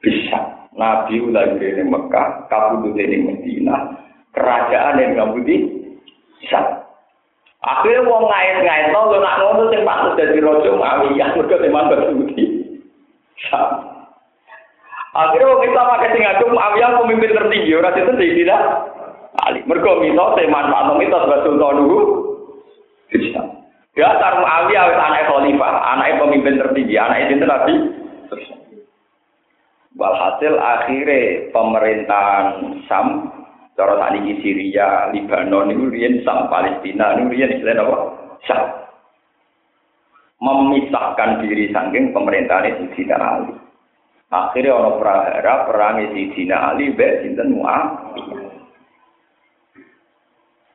[0.02, 0.70] bisa.
[0.78, 3.82] Nabi ulah di Mekah, kabudut di Madinah,
[4.36, 5.64] kerajaan yang kabudut
[6.42, 6.60] bisa.
[7.62, 12.46] Akhirnya wong ngait-ngait, no, nak ngono sing patut dadi raja Muawiyah, mergo teman bersudi.
[15.14, 18.62] Akhirnya wong Islam akeh sing ngaku Muawiyah pemimpin tertinggi ora itu tidak
[19.46, 19.62] Ali.
[19.70, 22.00] Mergo mitos e manfaat mitos dulu.
[23.14, 23.42] Bisa.
[23.94, 27.76] Dasar Muawiyah wis anak khalifah Pak, anaknya pemimpin tertinggi, anaknya itu Nabi.
[30.00, 32.46] Walhasil akhirnya pemerintahan
[32.88, 33.08] Sam,
[33.82, 37.98] cara tadi Syria, Libanon, itu rian Sam, Palestina, itu rian istilah apa?
[38.46, 38.62] Sam.
[40.38, 43.58] Memisahkan diri saking pemerintahan Sayyidina Ali.
[44.30, 47.58] Akhirnya orang prahara perang Sayyidina Ali, Mbak Sinten.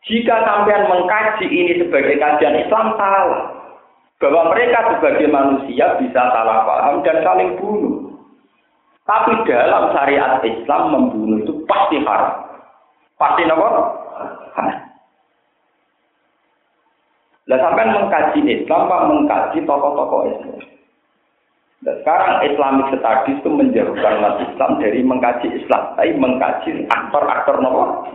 [0.06, 3.42] Jika sampean mengkaji ini sebagai kajian Islam salah.
[4.16, 8.16] Bahwa mereka sebagai manusia bisa salah paham dan saling bunuh.
[9.04, 12.45] Tapi dalam syariat Islam membunuh itu pasti haram.
[13.16, 13.68] Pasti apa?
[17.46, 20.58] Nah, sampai mengkaji Islam, Pak mengkaji tokoh-tokoh Islam.
[21.86, 28.10] Dan sekarang Islamic Studies itu menjauhkan umat Islam dari mengkaji Islam, tapi mengkaji aktor-aktor nopo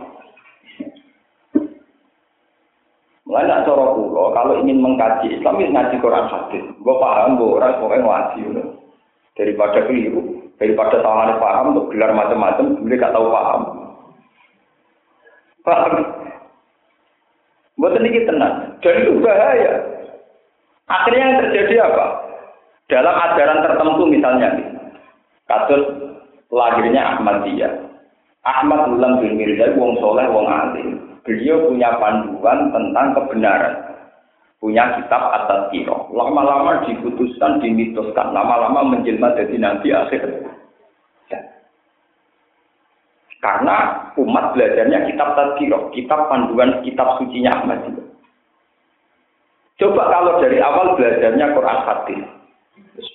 [3.22, 6.64] Mulai cara kulo, kalau ingin mengkaji Islam, ini ngaji Quran hadis.
[6.84, 8.40] Gue paham, gue orang pokoknya ngaji.
[9.32, 13.81] Daripada keliru, daripada salah paham, untuk gelar macam-macam, gue gak tahu paham.
[15.62, 15.94] Paham?
[17.78, 18.78] Buat ini tenang.
[18.82, 19.72] Dan itu bahaya.
[20.90, 22.04] Akhirnya yang terjadi apa?
[22.90, 24.48] Dalam ajaran tertentu misalnya,
[25.48, 25.82] kasus
[26.52, 27.72] lahirnya Ahmadiyah.
[28.42, 33.74] Ahmad ulang bin Mirza, wong soleh, wong alim beliau punya panduan tentang kebenaran.
[34.62, 36.06] Punya kitab atas kiro.
[36.14, 38.30] Lama-lama diputuskan, dimitoskan.
[38.30, 40.22] Lama-lama menjelma jadi nabi akhir.
[43.42, 48.06] Karena umat belajarnya kitab tadkiro, kitab panduan, kitab sucinya juga.
[49.82, 52.22] Coba kalau dari awal belajarnya Quran hadis.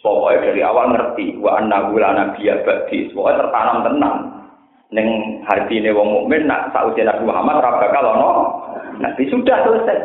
[0.03, 3.15] Pokoknya dari awal ngerti wa anna la nabiyya ba'di.
[3.15, 4.17] Pokoknya tertanam tenang
[4.87, 5.07] ning
[5.67, 8.29] ini wong mukmin nak sausi Nabi Muhammad ora bakal ono
[9.03, 9.99] nabi sudah selesai.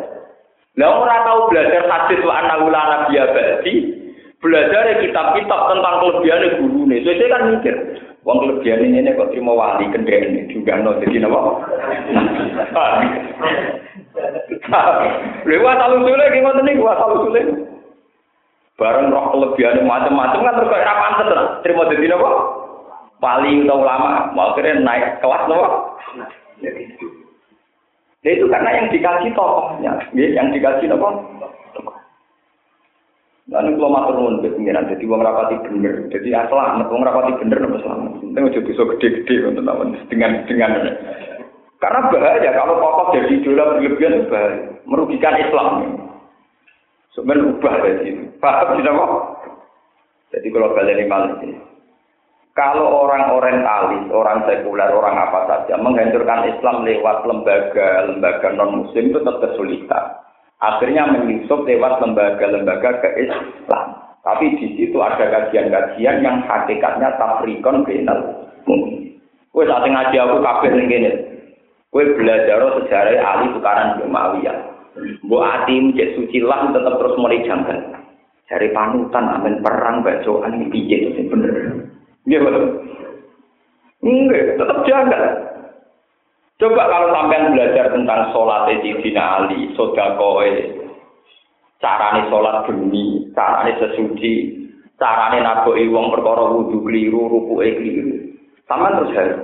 [0.75, 3.73] Lah ora tahu belajar hadis wa anna la nabiyya ba'di,
[4.39, 6.97] belajar kitab-kitab tentang kelebihan gurune.
[7.03, 7.75] Saya kan mikir,
[8.23, 11.39] wong kelebihan ini kok terima wali kendene juga no jadi napa?
[15.43, 17.41] Lewat asal usule ki ngoten niku asal usule.
[18.79, 21.29] Bareng roh kelebihan macam-macam kan terus kok ra pantes
[21.61, 22.31] terima dadi napa?
[23.23, 25.95] wali atau ulama, mau kira naik kelas loh.
[26.19, 26.27] Nah,
[28.27, 31.09] itu karena yang dikasih tokohnya, ya, yang dikasih apa?
[33.51, 37.43] Lalu kalau matur nuwun ke pengiran, jadi uang rapati bener, jadi asal amat uang rapati
[37.43, 38.23] bener nopo selamat.
[38.23, 40.71] Ini udah bisa gede-gede untuk nawan dengan dengan
[41.83, 45.99] karena bahaya kalau tokoh jadi idola berlebihan bahaya, merugikan Islam.
[47.11, 48.23] Sebenarnya ubah dari itu.
[48.39, 49.11] Paham tidak kok?
[50.31, 51.03] Jadi kalau kalian
[51.43, 51.59] ini
[52.53, 59.41] kalau orang orientalis, orang sekuler, orang apa saja menghancurkan Islam lewat lembaga-lembaga non-muslim itu tetap
[59.41, 60.05] kesulitan.
[60.63, 63.99] Akhirnya menyusup lewat lembaga-lembaga ke Islam.
[64.23, 68.47] Tapi di situ ada kajian-kajian yang hakikatnya tafrikon final.
[69.51, 71.11] Kue saat ngaji aku kafir nih.
[71.91, 74.57] Kue belajar sejarah Ali Tukaran Jumawiyah.
[75.27, 77.99] Bu Ati cek suci lah tetap terus mulai janggal.
[78.47, 81.83] Cari panutan amin perang bacoan piye bener.
[82.23, 82.65] Betul.
[84.03, 85.21] Enggak, tetap jaga.
[86.61, 90.53] Coba kalau sampean belajar tentang sholat Sayyidina Ali, sodakoe,
[91.81, 94.63] carane sholat bumi, carane sesuci,
[95.01, 98.37] carane naboi wong perkara wudu keliru, rukuke keliru.
[98.69, 99.41] Sama terus harus.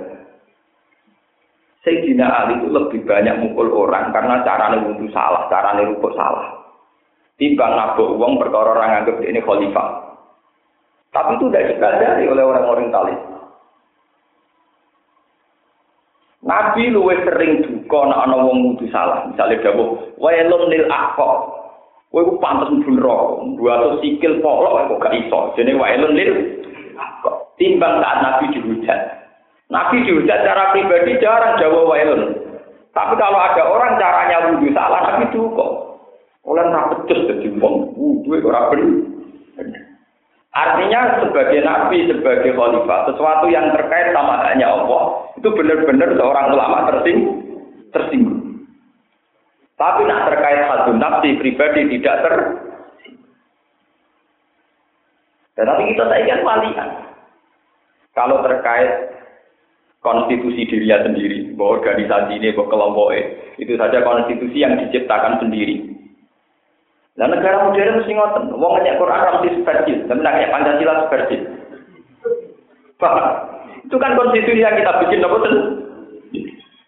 [1.82, 6.60] Sayyidina Ali itu lebih banyak mukul orang karena carane wudu salah, carane rukuk salah.
[7.40, 10.12] Timbang nabok wong perkara orang anggap ini khalifah.
[11.10, 13.29] Tapi itu tidak dipelajari oleh orang orientalis.
[16.40, 19.28] Nabi luwe sering duka nek ana wong ngudu salah.
[19.28, 21.30] Misale dawuh, "Wailun lil aqqa."
[22.10, 25.54] Kowe ku pantes mbulo, buat sikil polok kok gak iso.
[25.54, 26.32] Jenenge wailun lil
[26.96, 27.30] aqqa.
[27.60, 29.00] Timbang saat Nabi dihujat.
[29.68, 32.34] Nabi dihujat secara pribadi jarang jawab wailun.
[32.90, 35.90] Tapi kalau ada orang caranya wudhu salah, Nabi duka.
[36.48, 39.89] Oleh ra becus dadi wong wudu ora bener.
[40.50, 46.90] Artinya sebagai nabi, sebagai khalifah, sesuatu yang terkait sama hanya Allah, itu benar-benar seorang ulama
[46.90, 47.18] tersing,
[47.94, 48.66] tersinggung.
[49.78, 52.34] Tapi nak terkait satu nafsi pribadi tidak ter.
[55.54, 56.88] Tetapi kita saya kan walian.
[58.10, 58.90] Kalau terkait
[60.02, 63.08] konstitusi dirinya sendiri, bahwa organisasi ini, bahwa kelompok
[63.60, 65.99] itu saja konstitusi yang diciptakan sendiri.
[67.18, 71.40] Nah negara modern mesti ngoten, wong ngajak Quran ra mesti subversif, tapi nak Pancasila subversif.
[73.88, 75.54] Itu kan konstitusi yang kita bikin apa tuh?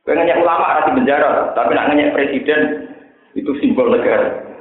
[0.07, 2.61] Ngajak ulama ra penjara, tapi nak ngajak presiden
[3.35, 4.53] itu simbol negara.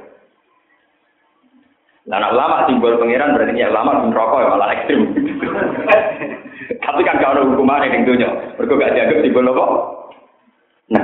[2.02, 5.00] Nah, anak ulama simbol pangeran berarti ya ulama pun rokok ya malah ekstrim.
[6.82, 9.64] Tapi kan kalau ada hukuman yang dunia, mereka gak dianggap simbol apa?
[10.90, 11.02] Nah,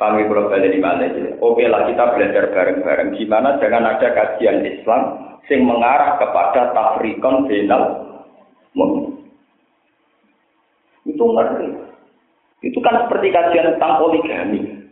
[0.00, 1.36] kami di mana aja.
[1.44, 3.20] Oke lah kita belajar bareng-bareng.
[3.20, 5.00] Gimana jangan ada kajian Islam
[5.52, 7.84] yang mengarah kepada tafrikon final
[11.04, 11.68] Itu ngerti.
[12.64, 14.88] Itu kan seperti kajian tentang poligami.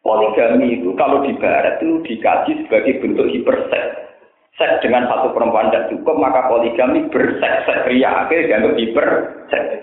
[0.00, 4.08] Poligami itu kalau di barat itu dikaji sebagai bentuk hiperseks.
[4.56, 9.80] Seks dengan satu perempuan tidak cukup, maka poligami berseks, seks ria, akhirnya dianggap hiperseks.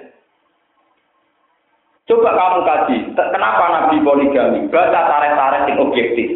[2.08, 2.98] Coba kamu kaji,
[4.08, 4.72] poligami?
[4.72, 6.28] Baca tarik-tarik yang objektif.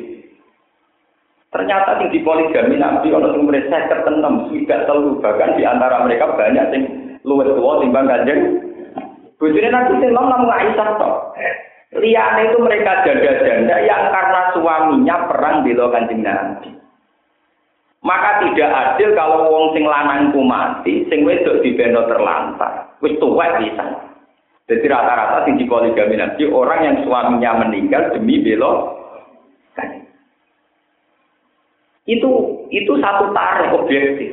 [1.52, 6.66] Ternyata di poligami Nabi orang sumber saya ketenem tidak selalu bahkan di antara mereka banyak
[6.76, 6.84] yang
[7.24, 8.40] luwes tua timbang kanjeng.
[9.36, 11.16] Bujurnya Nabi sing namun Aisyah toh.
[11.92, 16.72] Liane itu mereka janda-janda yang karena suaminya perang di kanjeng Nabi.
[18.02, 22.98] Maka tidak adil kalau wong sing lanangku mati, sing wedok dibendo terlantar.
[23.04, 24.11] Wis tuwek bisa.
[24.72, 29.04] Jadi rata-rata sing poligami nanti orang yang suaminya meninggal demi belo
[32.08, 32.32] itu
[32.72, 34.32] itu satu tarik objektif.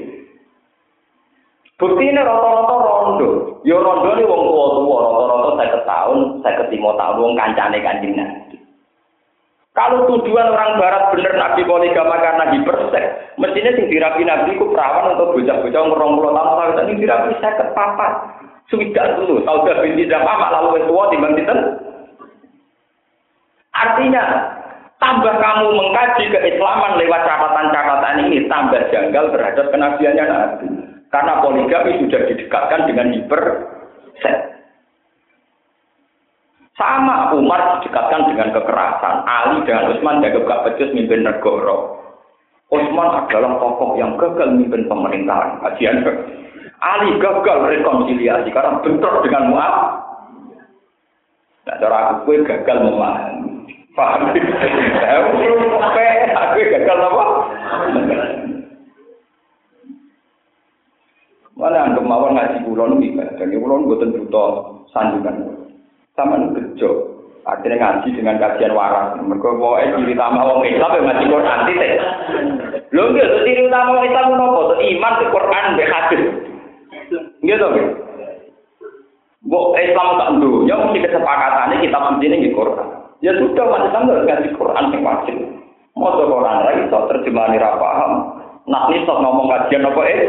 [1.74, 3.58] Bukti ini rata-rata rondo.
[3.66, 8.56] Ya rondo ini wong tua tua rata-rata saya tahun, saya ketemu tahun wong kancane nabi.
[9.74, 13.04] Kalau tujuan orang barat bener nabi poligama karena hipersek,
[13.42, 18.12] mestinya sing dirapi nabi ku perawan untuk bocah-bocah ngurung puluh tahun tadi dirapi saya kepapat.
[18.68, 21.60] Sudah dulu, saudara binti apa lalu tua timbang sinten.
[23.72, 24.24] Artinya,
[25.00, 30.68] tambah kamu mengkaji keislaman lewat catatan-catatan ini, tambah janggal terhadap kenabiannya Nabi.
[31.08, 33.42] Karena poligami sudah didekatkan dengan hiper
[34.20, 34.36] set.
[36.76, 39.24] Sama Umar didekatkan dengan kekerasan.
[39.24, 41.96] Ali dengan Utsman jaga gak becus mimpin negara.
[42.68, 45.56] Utsman adalah tokoh yang gagal mimpin pemerintahan.
[45.64, 46.04] Kajian
[46.78, 49.74] Ali gagal rekonsiliasi karena bentrok dengan Mu'ab.
[51.68, 53.76] Nah, cara aku gue gagal memahami.
[53.98, 54.30] Paham?
[54.30, 54.38] Aku
[56.64, 57.24] gagal apa?
[61.58, 65.66] Mana anggap mawon ngaji kulon nih, dan kulon gue tentu toh sandungan.
[66.14, 66.90] Sama kerja,
[67.42, 69.18] akhirnya ngaji dengan kajian waras.
[69.18, 71.92] Mereka mau eh ciri utama orang Islam yang ngaji Quran teh.
[72.94, 76.47] Lo enggak tuh ciri utama orang Islam nopo iman ke Quran be hadis.
[77.42, 77.86] Gitu kan?
[79.48, 82.88] Bu Islam tak dulu, ya mesti kesepakatannya kita mesti di Quran.
[83.24, 85.36] Ya sudah, masih sama ngaji Quran yang wajib.
[85.98, 88.12] Mau Quran lagi, terjemahan ini paham.
[88.68, 90.20] Nah, ini ngomong kajian apa eh?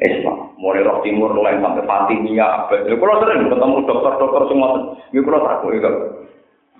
[0.00, 0.54] Islam.
[0.58, 2.86] Mulai roh timur, mulai sampai Fatimiyah, apa.
[2.86, 4.68] Ya kalau sering ketemu dokter-dokter semua,
[5.10, 5.90] ya kalau aku ya.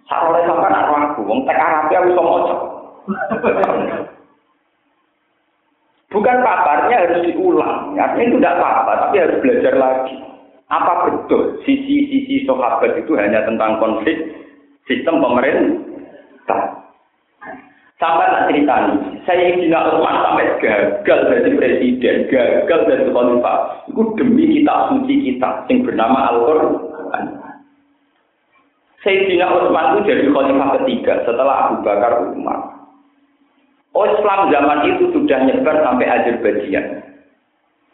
[0.09, 2.55] Sarole sampai nak aku, wong tek Arab ya bisa moco.
[6.14, 10.14] Bukan paparnya harus diulang, artinya itu tidak apa-apa, tapi harus belajar lagi.
[10.70, 14.14] Apa betul sisi-sisi sahabat itu hanya tentang konflik
[14.87, 16.87] sistem pemerintah?
[17.98, 18.74] Sampai tak cerita
[19.27, 23.59] saya Dina Utsman sampai gagal jadi presiden, gagal jadi khalifah.
[23.90, 27.24] Itu demi kita suci kita yang bernama Al-Quran.
[29.03, 32.73] Sayyidina Utsman itu jadi khalifah ketiga setelah Abu Bakar Umar.
[33.94, 37.14] Oh, Islam zaman itu sudah nyebar sampai Azerbaijan,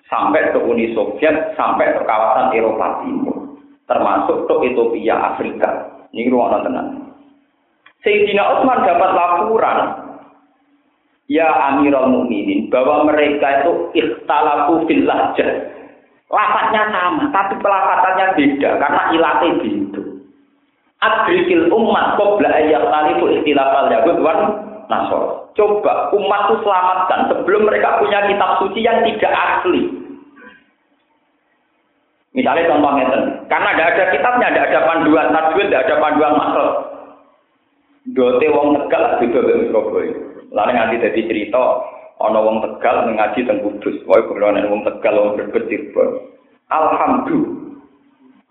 [0.09, 5.69] sampai ke Uni Soviet, sampai ke kawasan Eropa Timur, termasuk ke Ethiopia, Afrika.
[6.17, 6.89] Ini ruang tenang.
[8.01, 9.79] Sayyidina Utsman dapat laporan
[11.29, 15.69] ya Amirul Mukminin bahwa mereka itu ikhtalafu fil lahjah.
[16.31, 20.03] Sama, tapi pelafatannya beda karena ilatnya itu.
[21.03, 25.55] Adrikil umat qabla talifu ikhtilafal yahud wan nasor.
[25.55, 29.87] Coba umat itu selamatkan sebelum mereka punya kitab suci yang tidak asli.
[32.31, 33.07] Misalnya contohnya,
[33.51, 36.73] karena tidak ada kitabnya, tidak ada panduan tajwid, tidak ada panduan makrot.
[38.15, 40.15] Dote wong Tegal beda dengan Surabaya.
[40.51, 41.63] Lalu nanti jadi cerita
[42.23, 43.99] ana wong Tegal ngaji teng Kudus.
[44.07, 45.67] Wae kulo wong Tegal wong berbet
[46.71, 47.51] Alhamdulillah.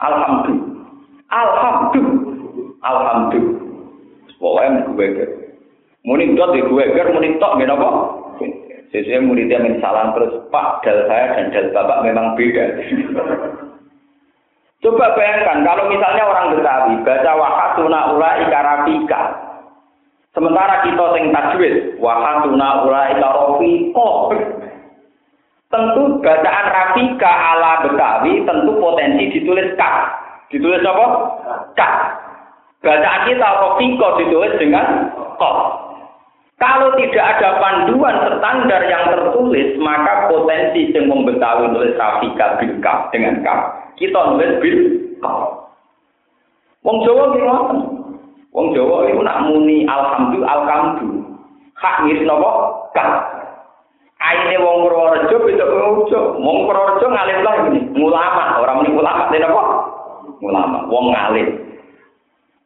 [0.04, 0.76] Alhamdulillah.
[1.32, 2.84] Alhamdulillah.
[2.84, 3.68] Alhamdulillah.
[4.40, 5.08] Pokoknya gue.
[6.08, 7.90] Muni dot di gue ger, muni tok gak apa?
[8.90, 12.66] Sesuai muridnya min salam terus Pak dal saya dan dal bapak memang beda.
[14.82, 19.22] Coba bayangkan kalau misalnya orang Betawi baca wahasuna ula ikarafika.
[20.34, 24.02] Sementara kita sing tajwid wahasuna ula ikarafika.
[25.70, 29.84] Tentu bacaan Rafika ala Betawi tentu potensi ditulis K.
[30.50, 31.06] Ditulis apa?
[31.78, 31.82] K.
[32.82, 35.44] Bacaan kita Rafika ditulis dengan K.
[36.60, 42.84] Kalau tidak ada panduan standar yang tertulis, maka potensi yang membetawi nulis Rafika bil
[43.16, 43.60] dengan kaf,
[43.96, 44.78] kita nulis bil.
[46.84, 47.80] Wong Jawa gimana?
[48.52, 51.24] Wong Jawa itu nak muni alhamdulillah alhamdu.
[51.80, 53.40] Hak ngiris nopo kaf.
[54.20, 56.44] Aine wong Purworejo beda Purworejo.
[56.44, 59.64] Wong Purworejo ngalim lah ini, ulama, orang muni ulama dene apa?
[60.44, 61.48] Ulama, wong ngalim.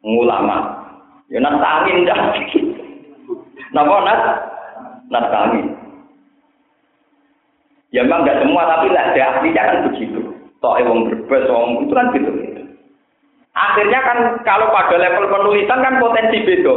[0.02, 0.82] Ulama.
[1.30, 2.34] Ya nak angin dah.
[3.72, 4.22] Napa nas?
[5.10, 5.60] Nas kami.
[7.94, 10.20] Ya memang tidak semua tapi lah aslinya kan begitu.
[10.58, 12.30] Toh wong berbes wong itu kan gitu.
[13.54, 16.74] Akhirnya kan kalau pada level penulisan kan potensi beda.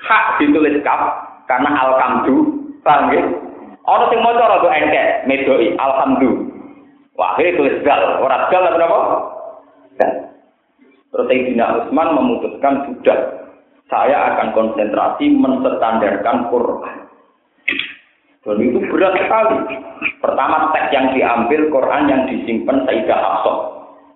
[0.00, 1.00] Hak ditulis kaf
[1.50, 2.54] karena alkamdu,
[2.86, 3.10] paham?
[3.84, 6.46] Orang sing maca rada engkek, medoi alhamdulillah.
[7.18, 8.98] Wah, akhirnya tulis gal, ora gal apa?
[11.10, 13.18] Terus Sayyidina Utsman memutuskan sudah
[13.90, 16.96] saya akan konsentrasi menstandarkan Quran.
[18.40, 19.58] Dan itu berat sekali.
[20.22, 23.58] Pertama teks yang diambil Quran yang disimpan Sayyidah Hafsah.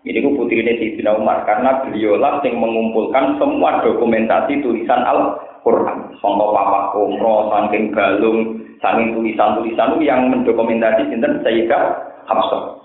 [0.04, 6.12] Ini ku putri ini Sayyidina Umar karena beliaulah yang mengumpulkan semua dokumentasi tulisan Al-Quran.
[6.20, 11.82] Songkok papa umroh, saking galung, saking tulisan-tulisan yang mendokumentasi sinten Sayyidah
[12.28, 12.83] Hafsah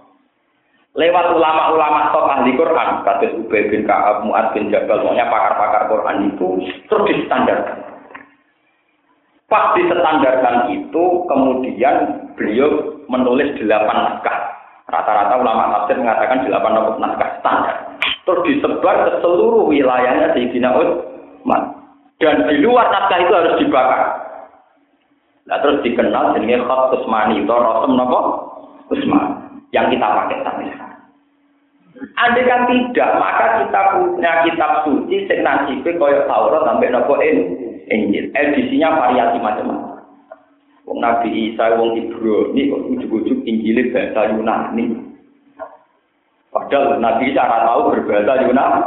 [0.97, 6.17] lewat ulama-ulama top ahli Quran, kata Ubay bin Ka'ab, Mu'ad bin Jabal, pokoknya pakar-pakar Quran
[6.33, 6.47] itu
[6.89, 7.77] terus distandarkan.
[9.49, 11.95] Pas distandarkan itu, kemudian
[12.37, 14.39] beliau menulis delapan naskah.
[14.89, 17.77] Rata-rata ulama tafsir mengatakan delapan naskah standar.
[18.25, 21.61] Terus disebar ke seluruh wilayahnya Sayyidina Utsman.
[22.21, 24.01] Dan di luar naskah itu harus dibakar.
[25.49, 28.19] Nah, terus dikenal jenenge Khat Usmani, itu Rasul Napa?
[28.89, 29.38] Usman
[29.75, 30.89] yang kita pakai sampai sekarang.
[32.15, 37.19] Andai kan tidak, maka kita punya kitab suci sing nasibe kaya Taurat sampai nopo
[37.89, 38.31] Injil.
[38.31, 39.99] Edisinya variasi macam-macam.
[40.87, 44.85] Wong Nabi Isa, wong Ibrani kok ujug-ujug Injil bahasa Yunani.
[46.49, 48.81] Padahal Nabi Isa ora tahu berbahasa Yunani.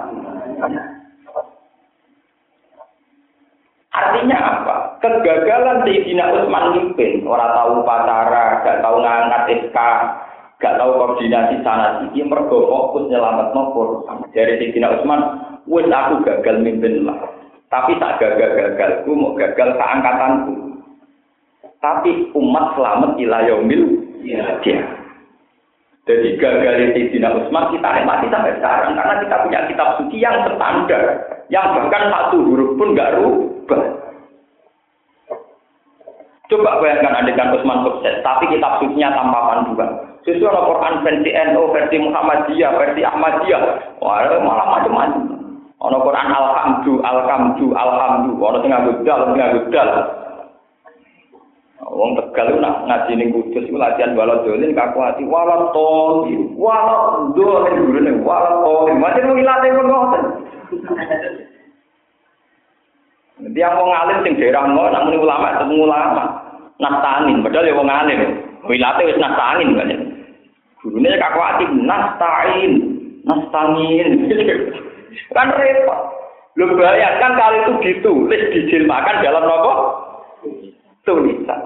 [3.92, 4.76] Artinya apa?
[5.04, 9.78] Kegagalan Sayyidina Utsman mimpin, orang tahu pacara, gak tahu ngangkat SK,
[10.62, 15.20] gak tahu koordinasi sana sini mergo fokus nyelamat nopor dari Sayyidina Utsman
[15.66, 17.18] wes aku gagal mimpin lah.
[17.66, 20.54] Tapi tak gagal gagalku mau gagal keangkatanku.
[21.82, 23.82] Tapi umat selamat ilayomil
[24.22, 24.62] ya
[26.02, 28.98] jadi gagal Sayyidina Utsman kita nikmati sampai sekarang.
[28.98, 31.02] Karena kita punya kitab suci yang standar
[31.46, 33.82] yang bahkan satu huruf pun gak rubah.
[36.50, 40.11] Coba bayangkan adegan Utsman sukses, tapi kitab sucinya tanpa panduan.
[40.22, 43.62] Sesuai ada Quran versi NU, versi Muhammadiyah, versi Ahmadiyah.
[43.98, 45.42] Wah, malah macam-macam.
[45.82, 48.30] Ono Quran alhamdu, alhamdu, alhamdu.
[48.38, 49.90] Ono sing nganggo dal, sing nganggo dal.
[51.82, 56.38] Wong Tegal itu nak ngaji ning Kudus iku latihan balon dolin kaku ati walau toli,
[56.54, 58.94] walau dolin gurune walau toli.
[58.94, 60.22] Macam mau ilate pun ngoten.
[63.50, 66.24] Dia mau ngalim sing daerah ngono, nak ulama ketemu ulama.
[66.78, 68.20] Nastanin, padahal ya wong alim.
[68.70, 70.11] Wilate wis nastanin kan.
[70.82, 72.72] Gurune kakwati nastain,
[73.22, 74.26] nastangin.
[75.36, 76.00] kan repot.
[76.58, 79.72] Lu bayangkan kalau itu ditulis dijilmakan dalam nopo
[81.06, 81.60] tulisan.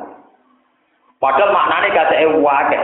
[1.19, 2.81] Padahal maknanya kata ewake.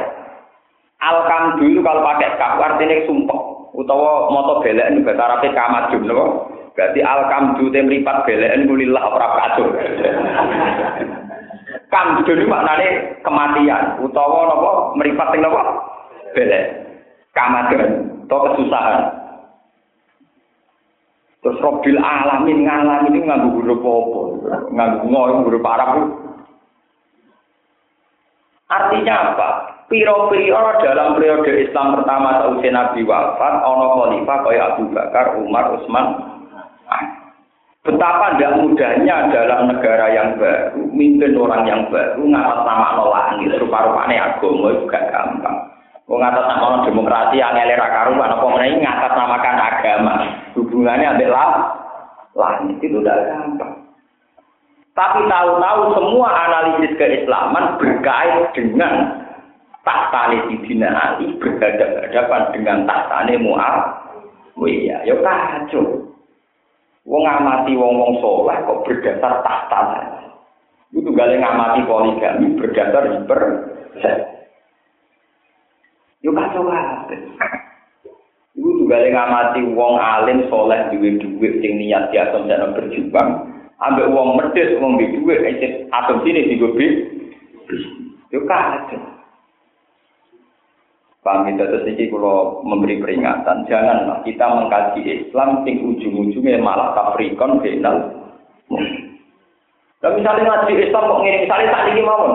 [1.03, 3.41] Alkam dulu kalau pakai kaf artinya sumpah.
[3.72, 6.26] Utawa moto belen bahasa Arab kamadun nopo.
[6.72, 9.68] Berarti alkam dulu temripat belen kulillah ora kacau.
[11.93, 14.01] Kam dulu maknanya kematian.
[14.01, 15.91] Utawa nopo meripat nopo
[16.33, 16.64] belek
[17.33, 19.03] kamadan atau kesusahan.
[21.43, 24.20] Terus robil alamin ngalamin ini nganggu huruf apa
[24.70, 25.91] nganggu ngoy huruf Arab
[28.70, 29.49] artinya apa?
[29.91, 36.07] Piro-piro dalam periode Islam pertama sausai Nabi wafat ono khalifah kaya Abu Bakar Umar Utsman.
[37.83, 44.39] Betapa tidak mudahnya dalam negara yang baru, mimpin orang yang baru, ngatas nama langit, rupa-rupanya
[44.39, 45.72] agama juga gampang.
[46.13, 50.15] Wong ngatas nama demokrasi yang elera karuan apa meneh ngatas namakan agama.
[50.53, 51.73] Hubungannya adalah
[52.37, 53.81] langit itu udah gampang.
[54.93, 59.25] Tapi tahu-tahu semua analisis keislaman berkait dengan
[59.89, 65.09] tahta Sidina Ali berhadapan dengan tahtane Muawiyah.
[65.09, 66.13] Ya kacau.
[67.09, 69.81] Wong ngamati wong-wong soleh kok berdasar tahta.
[70.93, 73.41] Itu gale ngamati poligami berdasar hiper
[76.23, 77.18] Yo kacau kabeh.
[78.53, 83.31] Iku juga ngamati wong alim soleh duwe duit sing niat biasa jangan berjuang.
[83.83, 87.03] ambek wong medhit wong di dhuwit isih asumsine digo bis.
[88.31, 89.12] Yo kacau.
[91.23, 97.62] Paham itu terus ini kalau memberi peringatan, janganlah kita mengkaji Islam sing ujung-ujungnya malah kafrikon
[97.62, 98.11] final.
[100.03, 102.27] Dan misalnya ngaji Islam kok ngene, misalnya tak ini mau,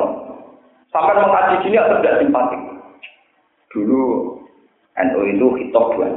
[0.88, 2.62] sampai mengkaji sini atau tidak simpatik.
[3.72, 4.02] Dulu
[4.98, 6.10] NU itu hitop dua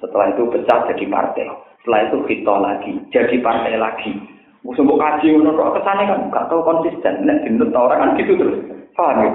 [0.00, 1.44] setelah itu pecah jadi partai,
[1.84, 4.12] setelah itu hitop lagi, jadi partai lagi.
[4.60, 8.60] Musuh kaji menurut kesannya kan nggak tahu konsisten, nek dinut orang kan gitu terus,
[8.92, 9.30] paham ya?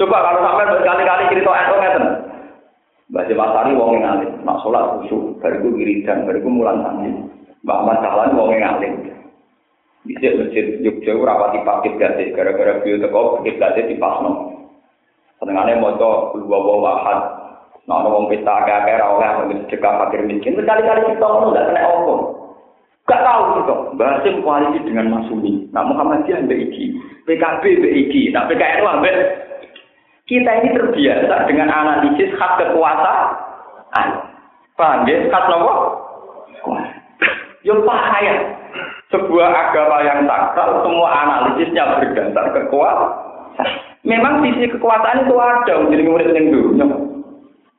[0.00, 2.06] Coba kalau sampai berkali-kali cerita NU ngeten.
[3.12, 7.12] Mbak Masari wong yang alim, nak sholat khusyuk, bariku wiridan, bariku mulan sanji.
[7.62, 8.92] Mbak Ahmad Dahlan wong yang alim.
[10.08, 14.53] Bisa masjid Jogja rapati pakit gade, gara-gara beliau teko pakit gade di pasno.
[15.44, 17.20] Senengannya moto dua bawa wahad,
[17.84, 20.56] nah wong pesta agak-agak rawleh, ambil sedekah fakir miskin.
[20.56, 22.22] Berkali-kali kita ngomong nggak kena omong.
[23.04, 23.74] Gak tahu gitu.
[24.00, 25.68] Basim koalisi dengan Masumi.
[25.68, 26.84] Nah Muhammadiyah mbak Iki,
[27.28, 29.16] PKB mbak Iki, nah PKN mbak
[30.24, 34.08] kita ini terbiasa dengan analisis hak kekuasaan.
[34.80, 35.28] Paham ya?
[35.28, 35.74] Hak apa?
[37.68, 38.34] Yang bahaya.
[39.12, 43.93] Sebuah agama yang sakral, semua analisisnya berdasar kekuasaan.
[44.04, 46.76] Memang sisi kekuasaan itu ada, jadi murid yang dulu.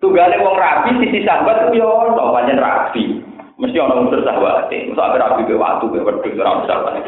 [0.01, 3.21] Tunggalnya wong rapi, sisi sahabat itu ya ono, banyak rapi.
[3.55, 7.05] Mesti orang unsur sahabat, mesti rapi ke waktu, ke wedus, sahabat.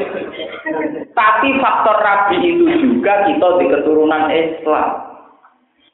[1.18, 4.88] Tapi faktor rapi itu juga kita di keturunan Islam.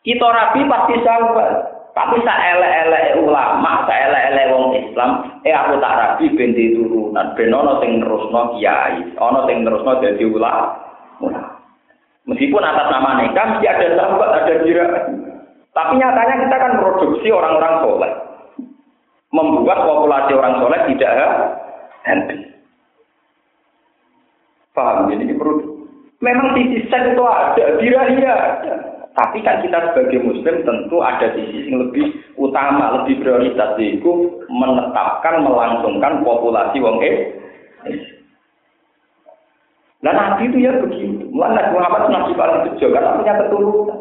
[0.03, 1.51] Kita rapi pasti sahabat.
[1.93, 5.09] Tapi saelek-elek ulama, saelek-elek wong Islam,
[5.45, 10.25] eh aku tak rapi ben turunan, ben ana sing nerusno kiai, ana sing nerusno dadi
[10.25, 11.52] ulama.
[12.23, 14.85] Meskipun atas nama nikah mesti ada sahabat, ada jira.
[15.75, 18.11] Tapi nyatanya kita kan produksi orang-orang soleh.
[19.33, 21.13] Membuat populasi orang soleh tidak
[22.05, 22.41] habis.
[24.71, 25.11] Paham?
[25.11, 25.85] Jadi ini perlu.
[26.23, 28.73] Memang sisi sen itu ada, dirahia ada.
[29.13, 35.45] Tapi kan kita sebagai muslim tentu ada sisi yang lebih utama, lebih prioritas yaitu menetapkan,
[35.45, 37.42] melangsungkan populasi wong eh.
[40.03, 41.31] Nah Nabi itu ya begitu.
[41.31, 43.99] Mulai Muhammad Nabi paling bejo karena punya keturunan.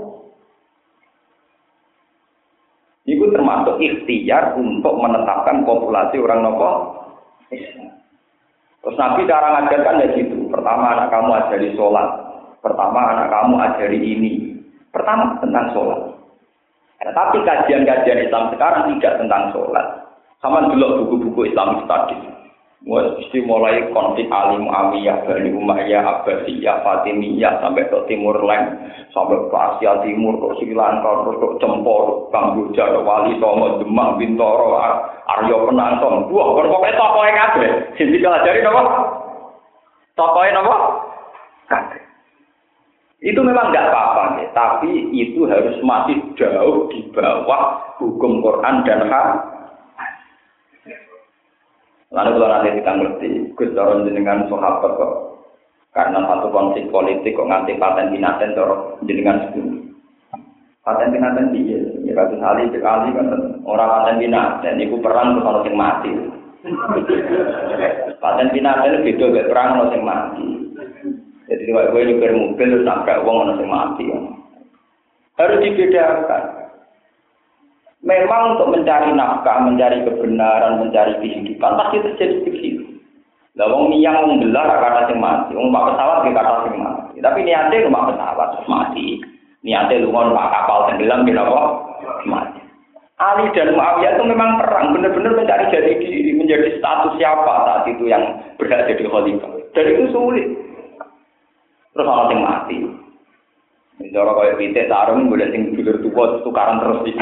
[3.07, 6.70] Itu termasuk ikhtiar untuk menetapkan populasi orang nopo
[8.82, 10.50] Terus Nabi cara ngajarkan ya gitu.
[10.50, 12.09] Pertama anak kamu ajari sholat.
[12.59, 14.32] Pertama anak kamu ajari ini.
[14.90, 16.00] Pertama tentang sholat.
[17.03, 19.86] Nah, tapi kajian-kajian Islam sekarang tidak tentang sholat.
[20.42, 22.41] Sama dulu buku-buku Islam tadi.
[22.83, 28.74] Mesti mulai konflik Ali Muawiyah, Bani Umayyah, Abbasiyah, Fatimiyah, sampai ke Timur Leng,
[29.14, 34.18] sampai ke Asia Timur, ke Sri Lanka, terus ke Cempor, Kamboja, ke Wali Songo, Demak,
[34.18, 34.83] Bintoro,
[35.30, 36.26] Aryo Penantong.
[36.35, 37.70] Wah, kan pokoknya tokohnya kabeh.
[37.95, 38.83] Sini pelajari apa?
[40.18, 40.76] Tokohnya apa?
[41.70, 42.03] Kabeh.
[43.22, 49.51] Itu memang nggak apa-apa, tapi itu harus masih jauh di bawah hukum Quran dan hak.
[52.12, 55.12] Lalu kalau nanti kita ngerti, Gus Doron jenengan sahabat kok.
[55.92, 59.92] Karena satu konflik politik kok nganti paten binaten dorong jenengan sebelum.
[60.84, 63.28] Paten binaten dia, ya kasus Ali sekali kan
[63.64, 66.12] orang paten binaten, itu perang kalau mati.
[68.22, 70.46] Paten binaten itu beda perang kalau mati.
[71.48, 74.04] Jadi kalau gue nyupir mobil terus nabrak uang orang mati.
[75.36, 76.61] Harus dibedakan.
[78.03, 82.82] Memang untuk mencari nafkah, mencari kebenaran, mencari kehidupan pasti terjadi begitu.
[83.55, 87.16] Lah wong niyang wong belar kata sing mati, wong pak pesawat ke kata sing mati.
[87.22, 89.07] Tapi niatnya rumah pesawat terus mati.
[89.62, 91.62] Niatnya lungon pak kapal tenggelam kira apa?
[92.26, 92.61] Mati.
[93.22, 98.11] Ali dan Muawiyah itu memang perang, benar-benar mencari jadi diri, menjadi status siapa saat itu
[98.11, 99.53] yang berhak jadi khalifah.
[99.78, 100.46] Dan itu sulit.
[101.94, 102.76] Terus orang yang mati.
[104.11, 107.12] Cara kayak pitik sarung boleh sing dulur tua tukaran terus di.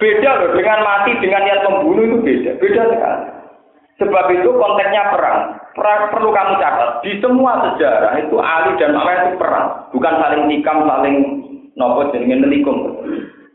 [0.00, 3.24] Beda loh dengan mati dengan niat membunuh itu beda, beda sekali.
[4.00, 5.60] Sebab itu konteksnya perang.
[5.76, 7.04] Perang perlu kamu catat.
[7.04, 11.16] Di semua sejarah itu Ali dan Muawiyah itu perang, bukan saling nikam, saling
[11.76, 12.96] nopo jenenge nelikum.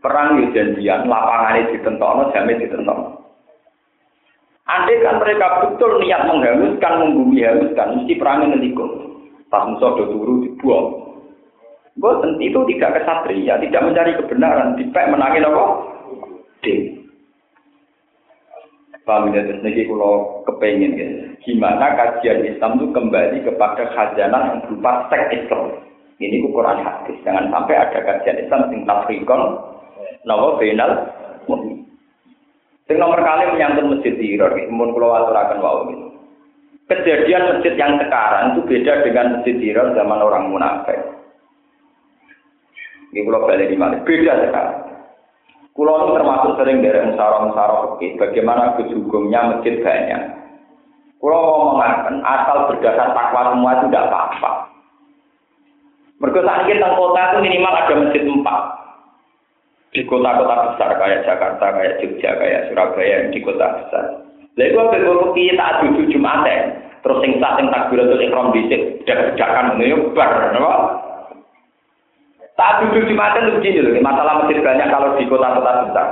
[0.05, 3.25] Perang yo janjian, lapangane ditentokno, jame ditentokno.
[4.69, 9.17] Andai kan mereka betul niat menghanguskan, membumi hanguskan, mesti perangnya nelikum.
[9.49, 11.05] Pas musuh turu dibuang.
[11.97, 15.94] Boten itu tidak kesatria, tidak mencari kebenaran, dipek menangin apa?
[16.65, 16.81] Ding.
[19.05, 21.07] Paham ya, terus niki kalau kepengen ya.
[21.45, 25.77] Gimana kajian Islam itu kembali kepada khazanah yang berupa seks Islam.
[26.17, 27.21] Ini ukuran hadis.
[27.21, 29.41] Jangan sampai ada kajian Islam yang tafrikon,
[30.25, 31.05] nawa final,
[32.85, 36.05] Sing nomor kali menyangkut masjid Tiror, mun kula aturaken wau gitu.
[36.85, 41.01] kejadian masjid yang sekarang itu beda dengan masjid Hira zaman orang munafik.
[43.09, 44.05] Ini kalau balik di mana?
[44.05, 44.84] Beda sekarang.
[45.75, 48.07] Kulo termasuk sering dari musara-musara oke.
[48.15, 50.21] Bagaimana kejugumnya masjid banyak.
[51.19, 54.51] Kulo ngomongkan asal berdasar takwa semua itu tidak apa-apa.
[56.23, 58.61] Saat ini kota itu minimal ada masjid empat.
[59.91, 64.03] Di kota-kota besar kayak Jakarta, kayak Jogja, kayak Surabaya, di kota besar.
[64.55, 66.47] Lalu itu apa gue saat duduk Jumat
[67.03, 70.31] terus sing sah sing takbiratul ikram dhisik, dak-dakan ngene bar?
[72.55, 76.07] Saat duduk Jumatan itu begini loh, masalah masjid banyak kalau di kota-kota besar.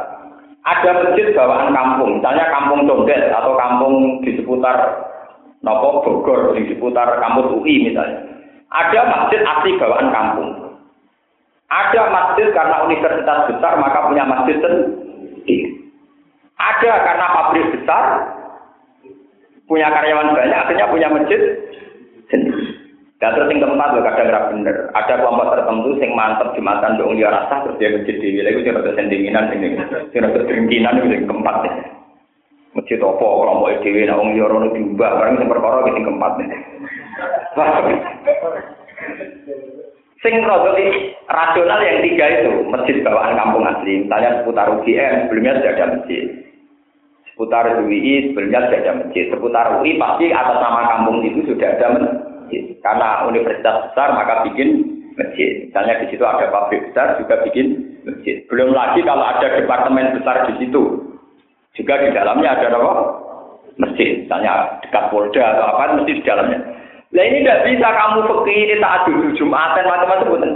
[0.63, 4.75] Ada masjid bawaan kampung, misalnya kampung Condet atau kampung di seputar
[5.63, 8.27] Nopo Bogor, di seputar kampus UI misalnya.
[8.71, 10.51] Ada masjid asli bawaan kampung.
[11.71, 15.79] Ada masjid karena universitas besar maka punya masjid sendiri.
[16.59, 18.03] Ada karena pabrik besar
[19.67, 21.41] punya karyawan banyak akhirnya punya masjid
[22.27, 22.62] sendiri.
[23.23, 24.77] Dan terus yang keempat lo kadang nggak bener.
[24.99, 28.67] Ada kelompok tertentu yang mantep jumatan dong dia rasa terus dia masjid di wilayah itu
[28.75, 29.79] rada sendinginan ini,
[30.11, 31.73] rada dengkinan itu yang keempat nih.
[32.75, 36.49] Masjid apa kelompok dewi nah wong liya rono diubah barang sing perkara sing keempat nih.
[40.19, 40.33] Sing
[41.31, 44.03] rasional yang tiga itu masjid bawaan kampung asli.
[44.03, 46.23] Misalnya seputar UGM sebelumnya sudah ada masjid.
[47.31, 49.25] Seputar UI sebelumnya sudah ada masjid.
[49.31, 52.77] Seputar UI pasti atas nama kampung itu sudah ada masjid masjid.
[52.85, 54.69] Karena universitas besar maka bikin
[55.17, 55.65] masjid.
[55.69, 58.45] Misalnya di situ ada pabrik besar juga bikin masjid.
[58.49, 61.01] Belum lagi kalau ada departemen besar di situ.
[61.73, 62.93] Juga di dalamnya ada apa?
[63.81, 64.21] Masjid.
[64.21, 66.59] Misalnya dekat Polda atau apa, mesti di dalamnya.
[67.13, 70.49] Nah ini tidak bisa kamu pergi ini tak duduk Jumatan macam-macam pun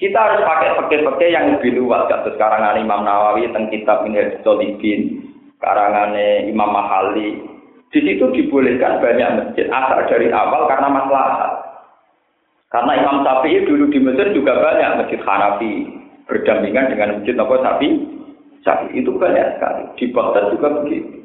[0.00, 2.06] Kita harus pakai pakai-pakai yang lebih luas.
[2.06, 5.28] Kasus karangan Imam Nawawi tentang kitab Minhaj Solihin,
[5.60, 6.16] karangan
[6.48, 7.59] Imam Mahali,
[7.90, 11.58] di situ dibolehkan banyak masjid asal dari awal karena masalah.
[12.70, 15.90] Karena Imam Syafi'i dulu di Mesir juga banyak masjid Hanafi
[16.30, 17.98] berdampingan dengan masjid apa Syafi'i.
[18.62, 19.82] Syafi'i itu banyak sekali.
[19.98, 21.18] Di Baghdad juga begitu.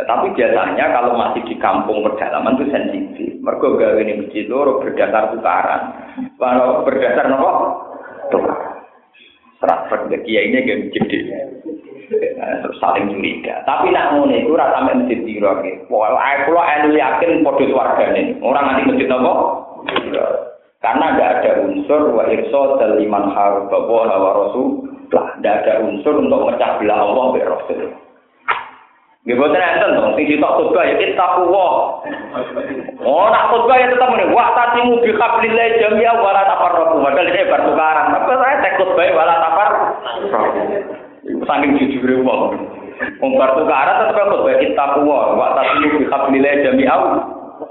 [0.00, 3.30] Tetapi biasanya kalau masih di kampung pedalaman itu sensitif.
[3.44, 5.82] Mereka gawe ini masjid loro berdasar tukaran.
[6.40, 7.50] Kalau berdasar apa?
[8.32, 8.72] Tukaran.
[9.58, 9.90] Serat
[10.24, 11.22] kiai ini gak masjid
[12.64, 13.62] terus saling curiga.
[13.62, 15.86] Tapi nak ngono iku ora sampe masjid piro iki.
[15.86, 18.22] Pokoke kula elu yakin padha swargane.
[18.42, 19.32] Ora nganti masjid apa?
[20.78, 22.62] Karena tidak ada unsur wa irsa
[23.02, 24.88] liman harba wa rasul.
[25.08, 27.80] Lah, tidak ada unsur untuk mecah belah Allah be Rasul.
[29.24, 31.68] Nggih boten enten to, sing ditok khotbah ya taqwa.
[33.04, 36.96] Oh, nak khotbah ya tetap muni wa tatimu bi hablillah jami'a wa la tafarraqu.
[36.96, 38.06] Padahal ini bertukaran.
[38.08, 39.36] Tapi saya tek khotbah wa la
[41.24, 41.46] tafarraqu.
[41.46, 42.54] Saking jujur wong.
[43.22, 47.02] Wong bar tukaran tetep kok bae takwa, wa tasmu bi hablillah jami'au.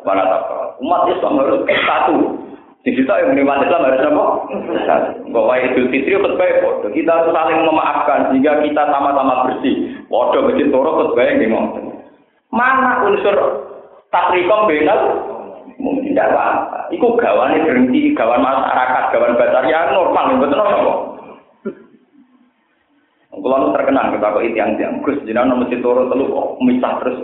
[0.04, 0.58] Wala takwa.
[0.80, 2.18] Umat Islam harus satu.
[2.86, 4.26] Di situ yang menerima Islam harus apa?
[5.36, 6.88] Bahwa Idul Fitri khutbah foto.
[6.96, 10.00] Kita saling memaafkan sehingga kita sama-sama bersih.
[10.08, 12.00] Waduh masjid toro khutbah yang ngomong.
[12.48, 13.36] Mana unsur
[14.08, 15.00] takrikom benal?
[15.78, 16.90] Mungkin tidak apa-apa.
[16.96, 21.17] Iku gawan berhenti, gawan masyarakat, gawan batar ya normal, betul apa?
[23.42, 27.18] Kalau terkenal kita kok itu yang yang Gus jenengan nomor turu telu kok misah terus.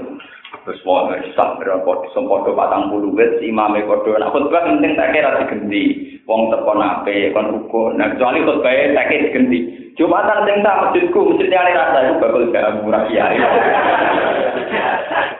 [0.63, 3.11] Terus mau misah berapa sempodo patang puluh.
[3.17, 5.83] Wes imame kodo nah khutbah penting tak kira diganti
[6.23, 9.59] wong tekon ape kon ruko nah kecuali khutbah tak kira diganti
[9.93, 13.37] Jumatan sing tak masjidku masjidnya ali rasa itu bakal gak murah kiai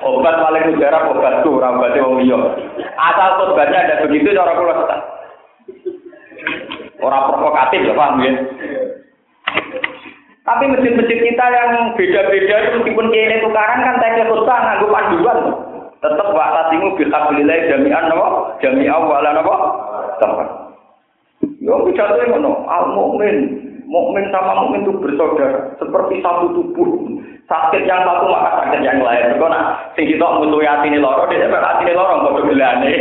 [0.06, 2.38] obat paling udara obatku ora obate wong liya.
[2.94, 4.76] Asal khutbahnya ada begitu cara kula
[7.04, 8.32] ora provokatif ya paham ya
[10.44, 15.40] tapi masjid-masjid kita yang beda-beda itu meskipun kiai tukaran kan tanya khutbah nganggo panduan.
[16.04, 18.60] Tetap wa tasimu bil hablillah jami'an napa?
[18.60, 19.56] Jami'a wa la napa?
[20.20, 20.48] Tempat.
[21.64, 23.56] Yo bicara ngono, al mukmin,
[23.88, 26.92] mukmin sama mukmin itu bersaudara, seperti satu tubuh.
[27.48, 29.40] Sakit yang satu maka sakit yang lain.
[29.40, 32.92] Kok nak sing kita musuhi atine loro, dia sampe atine loro padha gelane.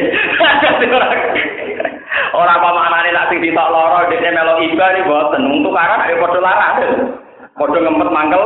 [2.39, 5.43] Ora apa maknane nak sing ditok loro, dia melok iba iki boten.
[5.47, 7.22] Untuk arah ayo padha larang.
[7.57, 8.45] Padha ngempet mangkel.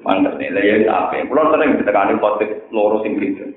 [0.00, 1.24] Mangkel nih, ya apa?
[1.28, 3.52] Kulo sering ditekani khotib loro sing gitu.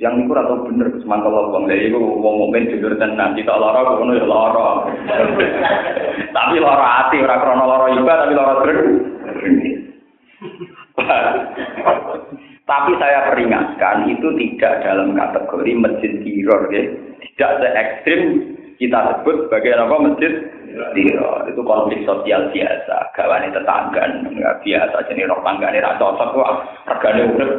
[0.00, 4.18] Yang niku ora bener semangkel wong lha iku wong mukmin jujur tenan kita lara ngono
[4.18, 4.70] ya lara.
[6.36, 8.80] tapi lara ati ora krana lara iba tapi lara dreng.
[12.70, 16.82] tapi saya peringatkan itu tidak dalam kategori masjid kiror ya.
[17.22, 18.22] Tidak se ekstrim
[18.80, 20.32] kita sebut sebagai apa masjid
[20.96, 26.32] Tiro, itu konflik sosial biasa, gawane tetangga, nggak biasa, jadi roh tangga ini rasa cocok,
[26.32, 27.50] wah, regane urip,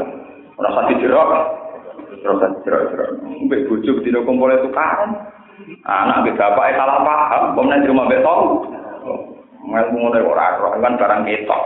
[0.58, 1.30] Rasa dijerok.
[2.24, 3.10] Rasa dijerok-jerok.
[3.50, 3.92] Mbek bojo
[4.24, 5.12] kumpul tukaran.
[5.86, 8.42] Anak mbek bapak salah paham, pemenang di rumah beton.
[9.64, 11.64] Mel ngono ora ora kan barang ketok.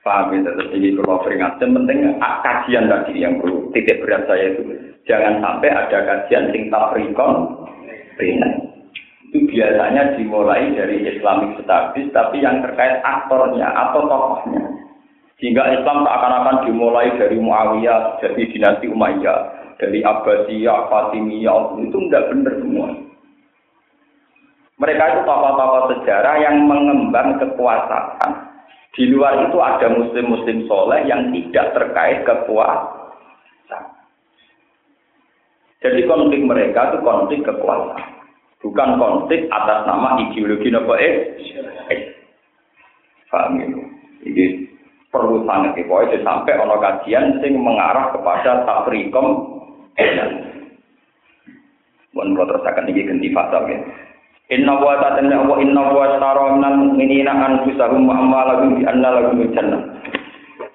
[0.00, 4.62] Paham ya, terus ini kalau peringatkan, penting kajian tadi yang perlu titik berat saya itu.
[5.02, 6.70] Jangan sampai ada kajian sing
[8.16, 8.52] tafrikon,
[9.28, 14.64] Itu biasanya dimulai dari Islamic Studies, tapi yang terkait aktornya atau tokohnya.
[15.36, 19.38] Sehingga Islam seakan-akan dimulai dari Muawiyah, jadi dinasti Umayyah,
[19.76, 22.88] dari Abbasiyah, Fatimiyah, itu enggak benar semua.
[24.80, 28.32] Mereka itu tokoh-tokoh sejarah yang mengembang kekuasaan.
[28.96, 33.95] Di luar itu ada muslim-muslim soleh yang tidak terkait kekuasaan.
[35.84, 38.16] Jadi konflik mereka itu konflik kekuasaan.
[38.64, 41.36] Bukan konflik atas nama ideologi nopo eh.
[43.28, 43.66] Paham ya?
[44.24, 44.44] Ini
[45.12, 49.56] perlu sangat pokoknya sampai ono kajian sing mengarah kepada tafrikom
[52.16, 53.76] Mohon kalau terus ini ganti fasal ya.
[54.46, 59.20] Inna wa ta'ala wa inna wa tara minal mu'minina anfusahum wa amwalahum bi anna
[59.52, 59.82] jannah.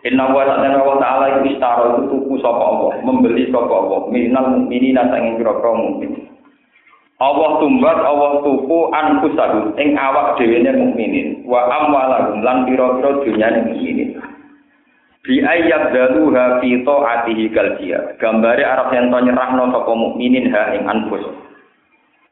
[0.02, 4.10] Inna wa ta'ala wa ta'ala iku istara itu tuku sapa Allah, membeli sapa Allah.
[4.10, 6.26] Minal mu'minina sanging pira-pira mukmin.
[7.22, 14.18] Allah tumbat Allah tuku anfusahum ing awak dhewe mukminin wa amwalahum lan pira-pira dunyane mukminin.
[15.22, 17.78] Bi ayat daluha fi ta'atihi kal
[18.18, 21.38] Gambare Arab yen to nyerahno sapa mukminin ha ing anfusahum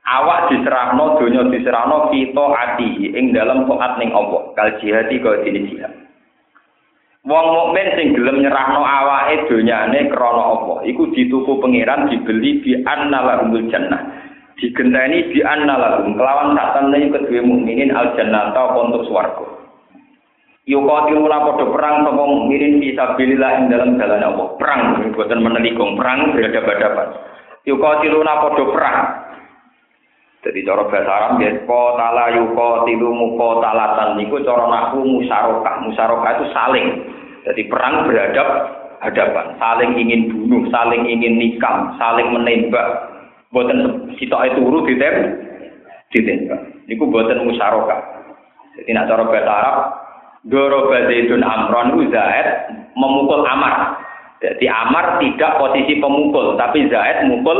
[0.09, 4.57] awak diserahno donya diserahno kita ati ing dalam taat ning Allah.
[4.57, 6.08] Kal jihadi kaya dene jihad
[7.27, 10.75] wong mukmin sing gelem nyerahno awake donyane krana apa?
[10.87, 13.99] Iku dituku pangeran dibeli bi annalahumul jannah.
[14.59, 19.47] Digenteni bi annalahum kelawan sak temene kedue mukminin al jannah ta untuk swarga?
[20.69, 24.47] Yukotiluna podo perang sapa mukminin bisa sabilillah ing dalam jalan Allah?
[24.61, 25.97] Perang boten menelikung.
[25.97, 27.07] Perang berhadapan-hadapan
[27.65, 28.97] Yukotiluna podo perang
[30.39, 36.31] Jadi cara bahasa Arab ya kotala yuko tilu muko talatan niku cara naku musarokah musarokah
[36.39, 36.87] itu saling.
[37.43, 38.47] Jadi perang beradab
[39.03, 42.87] hadapan, saling ingin bunuh, saling ingin nikam, saling menembak.
[43.51, 45.15] Buatan sitok itu urut ditem,
[46.15, 46.61] ditembak.
[46.87, 47.99] Niku buatan musarokah.
[48.79, 49.75] Jadi nak cara bahasa Arab,
[50.47, 52.47] Doro Zaidun Amron Zaid
[52.95, 53.99] memukul Amar.
[54.39, 57.59] Jadi Amar tidak posisi pemukul, tapi Zaid mukul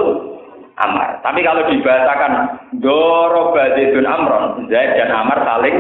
[0.80, 1.20] Amar.
[1.20, 2.34] Tapi kalau dibahasakan
[2.80, 5.76] Doro Zaidun Amron, Zaid dan Amar saling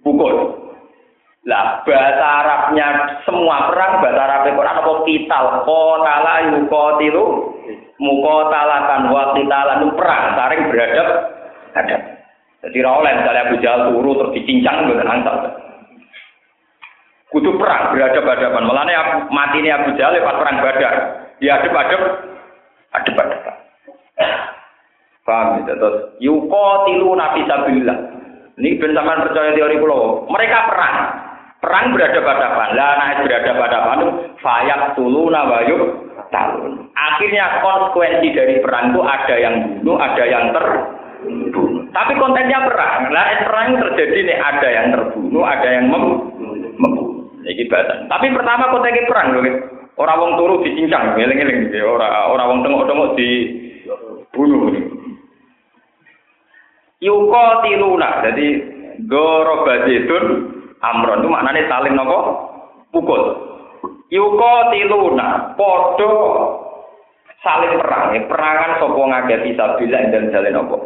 [0.00, 0.64] pukul.
[1.46, 7.24] Lah bahasa Arabnya semua perang bahasa Arab Quran apa kital qatala yuqatilu
[8.02, 9.36] muqatalatan wa
[9.94, 11.08] perang saling beradab
[11.76, 12.02] hadap.
[12.66, 15.36] Jadi ra oleh misalnya Abu Jahal turu terus dicincang mboten angsal.
[17.30, 18.64] Kudu perang beradab-hadapan.
[18.64, 18.94] Mulane
[19.28, 20.94] mati ini Abu Jahal pas perang Badar.
[21.38, 22.02] Dia adep-adep
[22.96, 23.65] adep-adep.
[25.26, 25.74] Paham ya?
[25.74, 25.96] Terus
[26.86, 27.98] tilu nabi sabilillah.
[28.56, 30.24] Ini ben percaya teori pulau.
[30.32, 30.96] Mereka perang.
[31.60, 34.08] Perang berada pada Lah naik berada pada itu
[34.40, 35.82] fayak tulu nawayuk
[36.30, 36.88] talun.
[36.94, 41.90] Akhirnya konsekuensi dari perang itu ada yang bunuh, ada yang terbunuh.
[41.90, 43.10] Tapi kontennya perang.
[43.12, 47.28] Lah perang terjadi nih ada yang terbunuh, ada yang membunuh.
[47.44, 47.62] Ini.
[48.08, 49.42] Tapi pertama kontennya perang loh.
[49.96, 51.80] Orang wong turu dicincang, ngeling-ngeling gitu.
[51.88, 53.30] Orang orang wong tengok-tengok di
[54.36, 54.70] bunuh.
[56.96, 58.46] Yuko tiluna, jadi
[59.04, 60.24] goro badetun
[60.80, 62.18] amron itu maknanya saling nopo
[62.88, 63.22] pukul.
[64.08, 66.12] Yuko tiluna, podo
[67.44, 70.76] saling perang, ya, perangan sopo ngake bisa bila dan jalan nopo.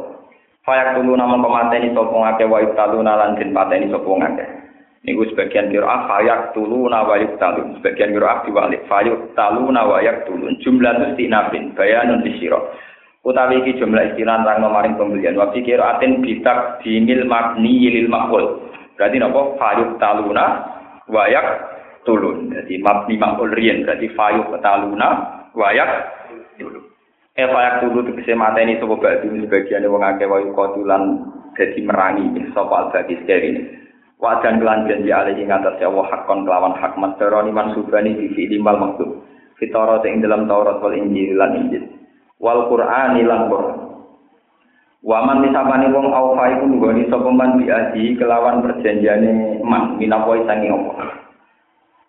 [0.67, 4.45] Fayak tulu nama pemateni sopo ngake wa taluna lan den pateni sopo ngake.
[5.01, 10.59] Niku sebagian kira fayak tuluna wa talun, sebagian kira diwalik fayak taluna wa tulun.
[10.59, 12.75] Jumlah itu sinabin, bayanun disiro
[13.25, 15.37] utawi iki jumlah istilah rang maring pembelian.
[15.37, 18.69] Wa kira aten bitak dinil mabni lil maqul.
[18.97, 19.41] Berarti napa?
[19.57, 20.47] Fayuk taluna
[21.09, 21.47] wayak
[22.05, 22.53] tulun.
[22.53, 25.09] Jadi mabni maqul riyen berarti fayuk taluna
[25.57, 25.91] wayak
[26.57, 26.85] tulun.
[27.37, 31.25] Eh fayak tulun tegese mateni sapa badu sebagian wong akeh wayu kotulan
[31.57, 33.81] dadi merangi sapa al-badi ini.
[34.21, 38.77] Wajan kelan janji alih ing atas Allah hakon kelawan hak masteroni mansubani di fi'li mal
[38.77, 39.25] maktub
[39.57, 41.89] fitara ing dalam Taurat wal Injil lan Injil
[42.41, 43.91] wal Qur'an lan Qur'an.
[45.01, 50.93] Waman disapani wong aufa iku nggoni sapa man biaji kelawan perjanjiane man minawa sangi apa.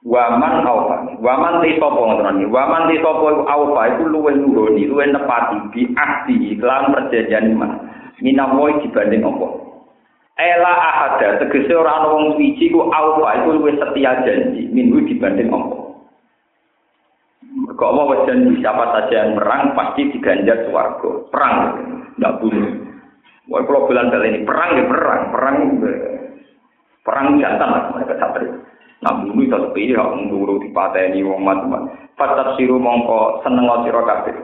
[0.04, 1.16] Waman aufa.
[1.24, 6.92] Waman ti sapa ngoten Waman ti sapa aufa iku luwih nggoni, luwih nepati biaji kelawan
[6.92, 7.72] perjanjiane man
[8.20, 9.48] minawa dibanding apa.
[10.36, 15.48] Ela ahada tegese ora ana wong suci ku aufa iku luwih setia janji minggu dibanding
[15.48, 15.91] apa.
[17.82, 21.26] Kok Allah wajan siapa saja yang perang pasti diganjar swarga.
[21.34, 21.56] Perang,
[22.14, 22.70] tidak bunuh.
[23.50, 25.58] Wah, kalau bilang kali ini perang ya perang, perang
[27.02, 28.54] perang jantan lah mereka satria.
[29.02, 31.90] Nah, bunuh itu sepi ya, nguru di pateni wong macam
[32.22, 34.36] Fatab siru mongko seneng sira kabeh.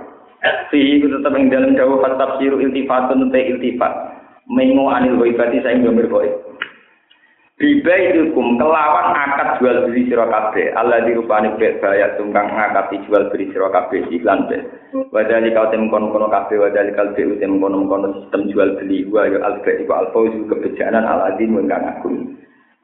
[0.74, 3.94] Fihi itu tetap yang dalam jauh fatab siru iltifatun te iltifat.
[4.50, 6.26] Mengo anil waibati saya ngambil boy.
[7.58, 10.78] Bibaitukum kelawan akad jual beli sira kabeh.
[10.78, 14.62] Allah dirupani bet bayar tungkang ngakati jual beli sira kabeh iklan be.
[15.10, 19.10] Wadali kau tem kono kono kabeh wadali kau tem tem kono kono sistem jual beli
[19.10, 21.98] wa yo alfa iku alfa itu kebijakan al adim ingkang.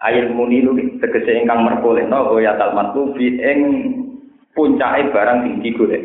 [0.01, 3.59] Ail munilu tegese ingkang merkolehno ya talmatu fi ing
[4.57, 6.02] barang sing digolek.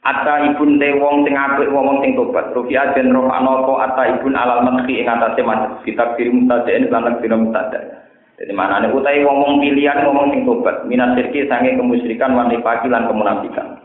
[0.00, 2.56] Ata ibun te wong sing apik wong sing tobat.
[2.56, 7.20] Rufi ajen roh anopo ata ibun alal madhi ing atase mas kitab kirim mutajain lan
[7.20, 8.00] kirim mutada.
[8.40, 10.88] Jadi mana nih utai wong pilihan ngomong sing tobat.
[10.88, 13.76] Minat sirki sange kemusyrikan wanita lan kemunafikan.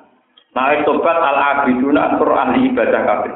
[0.56, 3.34] Nah tobat al abiduna atur ahli ibadah kabeh.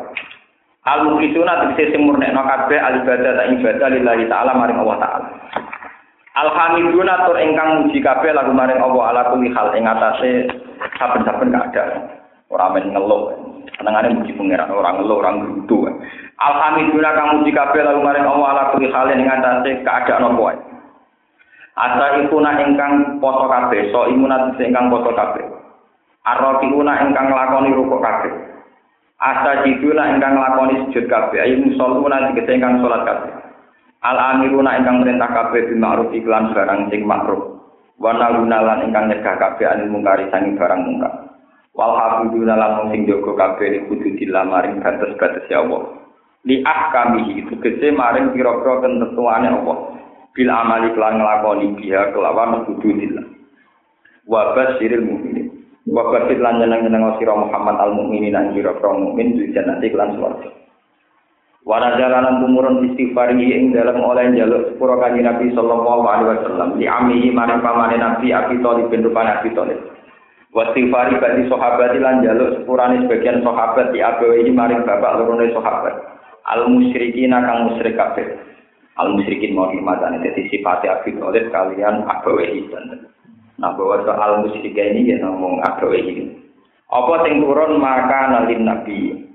[0.87, 5.27] Al mukhisuna tegese sing murnekno kabeh al ibadah ta ibadah lillahi taala maring Allah taala.
[6.39, 10.47] Alhamdulillah tur ingkang muji kabeh lagu maring Allah ala kulli hal ing atase
[10.95, 12.18] saben-saben keadaan.
[12.49, 13.33] Orang main ngeluh.
[13.77, 15.85] Senengane muji pangeran, orang ngeluh, orang gerutu.
[16.41, 20.57] Alhamdulillah kamu jika bela kemarin Allah ala kulli halin ing atase keadaan apa wae.
[21.79, 25.47] Asa ikuna ingkang poso kabeh, so imunat ingkang poso kabeh.
[26.27, 28.33] Arrofiuna ingkang lakoni rukuk kabeh.
[29.19, 31.39] Asa jiduna ingkang lakoni sujud kabeh.
[31.39, 33.31] Ayo musoluna dikete ingkang salat kabeh.
[34.03, 37.63] Al amiruna ingkang merintah kabeh bima'ruf iklan barang sing makruf.
[37.99, 41.28] Wa lan ingkang nyegah kabeh anil mungkari sanging barang mungkar.
[41.79, 45.95] Wal hafiduna lan sing jaga kabeh kudu dilamaring batas-batas ya Allah.
[46.43, 46.59] Li
[47.39, 49.77] itu kese maring pira-pira ketentuane Allah.
[50.35, 53.25] Bil amali kelan nglakoni biha kelawan kudu dillah
[54.29, 55.47] wa basyiril mukminin
[55.89, 60.51] wa basyir lan nyeneng-nyeneng sira Muhammad al mukminin lan pira-pira mukmin di jannati kelan swarga.
[61.65, 66.69] Wana jalanan tumurun istighfar ing dalam oleh jaluk sepura kanji Nabi Sallallahu Alaihi Wasallam.
[66.79, 69.98] Di amihi maring pamane Nabi Abi Thalib bin Rupan Abi Thalib
[70.49, 75.93] Wasifari bagi sahabat lan jaluk sepurane sebagian sahabat di abawi maring bapak lorone sahabat.
[76.49, 78.25] Al musyrikin kang musyrik kabeh.
[78.97, 82.65] Al musyrikin mau dimatane dadi sifate Abi Thalib kalian abawi
[83.61, 86.33] Nah bahwa soal musyrik ini ya ngomong abawi
[86.89, 89.29] Apa sing turun maka nalin nabi.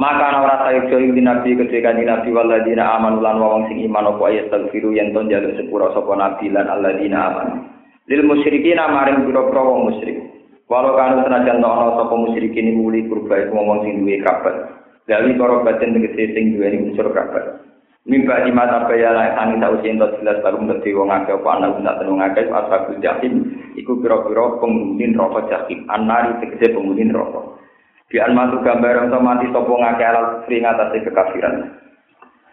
[0.00, 4.16] Maka ora sayo joyo di nabi ketika di nabi waladina aman lan wong sing iman
[4.16, 7.75] apa ayat tagfiru yen ton jaluk sepura sapa nabi lan alladzina aman.
[8.06, 10.18] Lil musyrikin maring pira-pira wong musyrik.
[10.66, 15.38] Walau kanu senajan ana sapa musyrikin iku muli kurba iku wong sing duwe kabar dari
[15.38, 17.62] para batin tegese sing duwe unsur kabar
[18.02, 21.70] mimba di mata kaya lan ani tau sing jelas baru dadi wong akeh apa ana
[21.70, 23.46] guna tenung akeh asal jahim
[23.78, 25.86] iku pira-pira pengunin rokok jahim.
[25.86, 27.62] Anari tegese pengunin rokok
[28.10, 30.62] di almatu gambar untuk mati sapa ngake alal kufri
[31.02, 31.54] kekafiran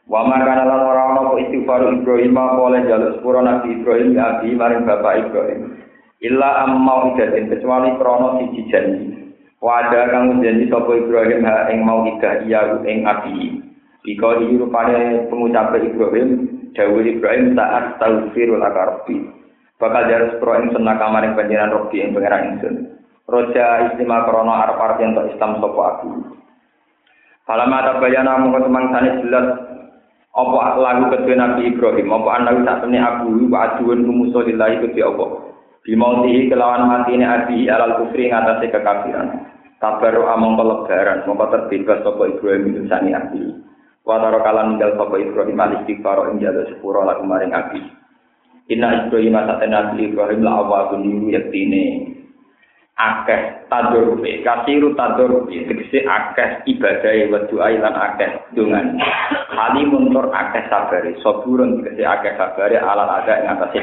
[0.03, 4.51] Wa makana lan ora ana apa istighfar Ibrahim oleh jaluk sepuro Nabi Ibrahim ya abi
[4.51, 5.79] maring bapak Ibrahim.
[6.19, 9.07] Illa ammau idatin kecuali krono siji janji.
[9.63, 13.63] Wada kang janji sapa Ibrahim ha ing mau idah iya ing abi.
[14.03, 19.23] Iki rupane pengucap Ibrahim dawuh Ibrahim saat taufirul akarbi.
[19.79, 22.75] Bakal jaluk sepuro ing senaka kamaring panjenengan Robi ing pangeran ingsun.
[23.23, 26.11] Roja istimewa krono arep-arep yen Islam sapa aku.
[27.47, 28.51] Falamma tabayyana mung
[28.91, 29.47] sane jelas
[30.34, 32.09] apa lagu kedua Nabi Ibrahim?
[32.09, 35.25] Apa anak tak temui abu wa aduan kumuso lillahi kedua apa?
[35.86, 39.45] Bimauti kelawan ini abi alal kufri ngatasi kekafiran.
[39.77, 43.51] Tabaru among pelebaran mongko terbebas sopo Ibrahim itu sani abi.
[44.07, 47.84] Wataro kalan ninggal sopo Ibrahim al istighfar ing jalo sepuro lagu maring abi.
[48.71, 52.15] Inna Ibrahim asate Nabi Ibrahim la awalun yaktine
[52.93, 59.01] akeh tadurrufe kasiru tadurrufe tegese akeh ibadah wa doa lan akeh dungan.
[59.49, 63.79] Hali muntur akeh sabare saburun tegese akeh sabare alat ada ing atase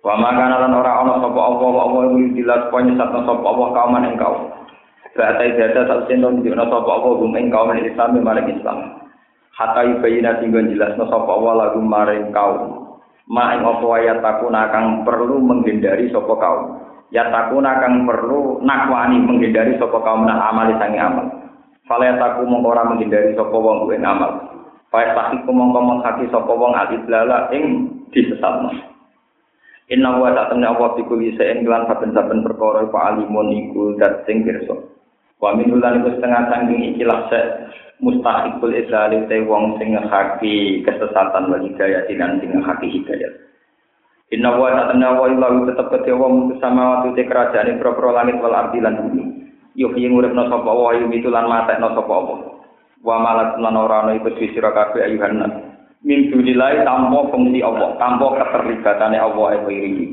[0.00, 3.96] wa makana lan ora ana sapa apa apa iki dilas ponya satu sapa apa kaum
[3.98, 4.40] ing kaum.
[5.10, 8.78] Bata ibadah tak sendo di ana sapa apa gum ing kaum Islam maring Islam.
[9.50, 12.86] Hatta yubayina tinggal jelas no sapa apa lagu maring kaum.
[13.26, 19.18] Ma ing apa ayat takuna kang perlu menghindari sapa kaum ya takuna kang perlu nakwani
[19.18, 21.26] menghindari sapa kaum nak amal sangi amal.
[21.86, 24.46] Fala ya taku mongko menghindari sapa wong kuwi amal.
[24.90, 28.70] Fa tahi mongko menghati sapa wong aliblala ing disesatno.
[29.90, 34.22] Inna wa ta temne apa iku bisa ing lan saben-saben perkara iku alimun iku dat
[34.22, 34.78] sing pirsa.
[35.42, 37.40] Wa iku setengah sangking ikilah se
[37.98, 43.49] mustahikul islali te wong sing ngaki kesesatan wa hidayah dan sing ngaki hidayah
[44.30, 48.54] Inna wa ta'ala wa illahu tetep kedhe wong sama waktu te kerajaan pro-pro langit wal
[48.54, 49.26] ardi lan bumi.
[49.74, 52.34] Yo piye nguripno sapa wa yu mitulan matekno sapa apa.
[53.02, 55.50] Wa malak lan ora ana iku sira kabeh ayuhan nas.
[56.06, 60.06] Min dunilai tanpa fungsi Allah, tanpa keterlibatane Allah e iki.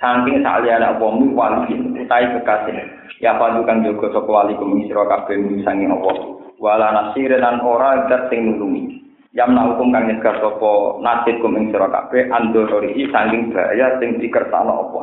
[0.00, 2.76] Saking saliyane apa mi wali utai kekasih.
[3.20, 5.36] Ya pandu kang jaga sapa wali kumi sira kabeh
[5.68, 6.16] sange Allah.
[6.56, 9.00] Wala nasir lan ora dat sing nulungi.
[9.30, 14.90] Yamna hukum kang nyegah sapa nasib kum ing sira kabeh andorori saking bahaya sing dikersakno
[14.90, 15.02] apa.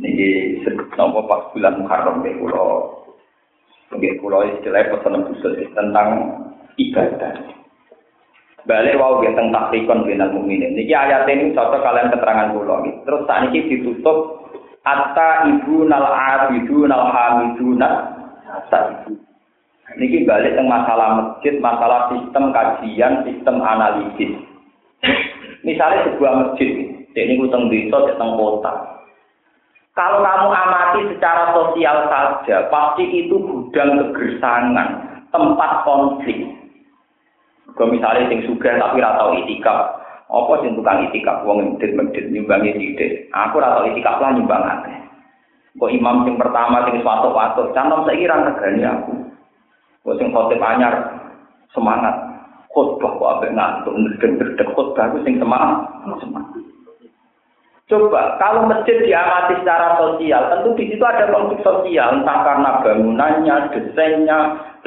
[0.00, 0.58] Niki
[0.96, 2.64] napa pas bulan Muharram nek kula
[3.94, 6.08] nggih kula istilah pesen khusus tentang
[6.80, 7.34] ibadah.
[8.64, 10.72] Balik wau nggih tentang takrikon binal mukminin.
[10.72, 12.80] Niki ayat ini cocok kalian keterangan kula.
[13.04, 14.44] Terus saat ini ditutup
[14.84, 18.20] Atta ibu nal abidu nal hamidu nal
[19.94, 24.32] Niki balik tentang masalah masjid, masalah sistem kajian, sistem analisis.
[25.62, 26.70] Misalnya sebuah masjid,
[27.14, 28.72] ini utang desa, tentang kota.
[29.94, 34.88] Kalau kamu amati secara sosial saja, pasti itu gudang kegersangan,
[35.30, 36.42] tempat konflik.
[37.78, 39.78] Kalau misalnya sing suka tapi ratau itikaf,
[40.26, 43.30] apa sing tukang itikaf wong medit medit nyumbangi sidik.
[43.30, 44.98] Aku ratau itikaf lah nyumbang aneh.
[45.78, 49.14] Kok imam sing pertama sing suatu waktu, cantom saya kira aku.
[50.04, 50.94] Kok sing khotib anyar
[51.72, 52.12] semangat.
[52.68, 55.88] Khotbah kok ape ngantuk ngedek-ngedek khotbah ku sing semangat.
[56.20, 56.60] Semangat.
[57.84, 63.56] Coba kalau masjid diamati secara sosial, tentu di situ ada konflik sosial, entah karena bangunannya,
[63.76, 64.38] desainnya,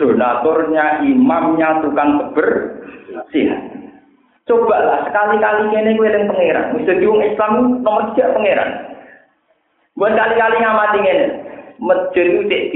[0.02, 3.62] donaturnya, imamnya, tukang kebersihan.
[4.50, 6.74] Coba lah sekali-kali ini gue yang pangeran.
[6.74, 8.72] Mesti diung Islam nomor tiga pangeran.
[9.94, 11.28] Buat kali-kali ngamati ini.
[11.78, 12.74] Masjid itu cek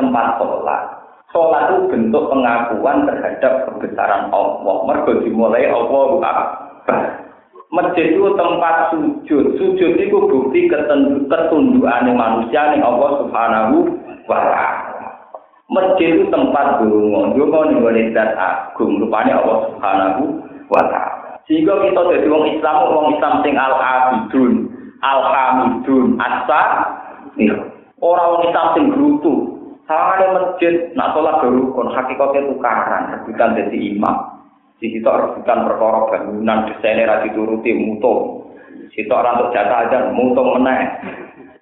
[0.00, 0.99] tempat sholat.
[1.30, 4.76] Sholat itu bentuk pengakuan terhadap kebesaran Allah.
[4.82, 7.00] Mergo dimulai Allah Akbar.
[7.70, 9.54] Masjid itu tempat sujud.
[9.54, 13.94] Sujud itu bukti ketundukan manusia nih Allah Subhanahu
[14.26, 14.98] wa taala.
[15.70, 18.98] Masjid itu tempat dungo, dungo nih boleh dat agung.
[18.98, 20.22] Rupanya Allah Subhanahu
[20.66, 21.38] wa taala.
[21.46, 24.52] Sehingga kita jadi orang Islam, orang Islam sing al abidun,
[24.98, 26.62] al hamidun, asa,
[28.02, 29.34] orang Islam sing gerutu,
[29.90, 34.16] ada masjid, nak sholat berukun, hakikatnya tukaran, rebutan jadi imam.
[34.78, 38.48] Di situ rebutan perkara bangunan, desainnya rasi turuti, mutung.
[38.94, 40.88] Situ orang untuk jatah aja, mutung meneh.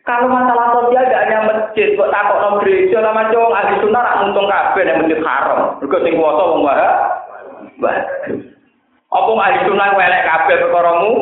[0.08, 4.18] Kalau masalah sosial tidak hanya masjid, kok takut no gereja lama cowok ahli sunnah rak
[4.24, 5.60] mutung kabeh yang masjid haram.
[5.84, 6.88] Mergo sing kuwasa wong wae.
[9.12, 11.12] Apa ahli sunnah welek kabeh perkara mu?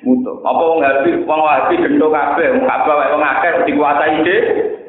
[0.00, 0.40] Mutung.
[0.48, 4.80] Apa wong habis wong wahabi gendho kabeh, wong kabeh wong akeh dikuasai dhewe.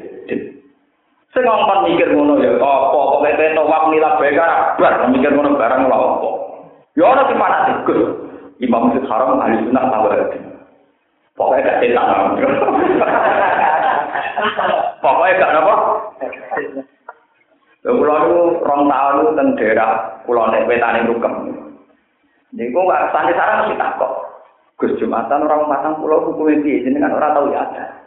[1.34, 4.38] Sing ngomong mikir ngono ya apa pokoke tawaf nilai bae
[4.78, 6.30] bar mikir ngono barang lha apa.
[6.94, 8.02] Ya ora sing fanatik Gus.
[8.62, 10.38] Imam Masjid Haram ahli sunnah tabarati.
[11.34, 12.08] Pokoknya gak setan.
[15.02, 15.76] Pokoknya gak apa?
[17.82, 19.92] Lha kula niku rong taun niku teng daerah
[20.30, 21.34] kula nek wetane rukem.
[22.54, 24.14] Niku gak santai sarang mesti takok.
[24.78, 28.03] Gus Jumatan orang matang pulau hukumnya piye jenengan ora tau ya ada.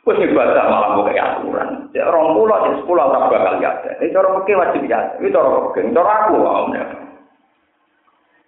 [0.00, 1.92] Wes ibadah malah kayak aturan.
[1.92, 3.70] Ya orang pulau, jadi sepuluh tak bakal ya.
[4.00, 5.00] Ini cara pakai wajib ya.
[5.20, 6.36] Ini cara pakai, cara aku
[6.72, 6.84] ya.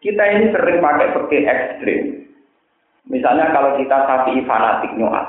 [0.01, 2.01] Kita ini sering pakai pakai ekstrim.
[3.05, 5.27] Misalnya kalau kita sapi fanatik nyoat,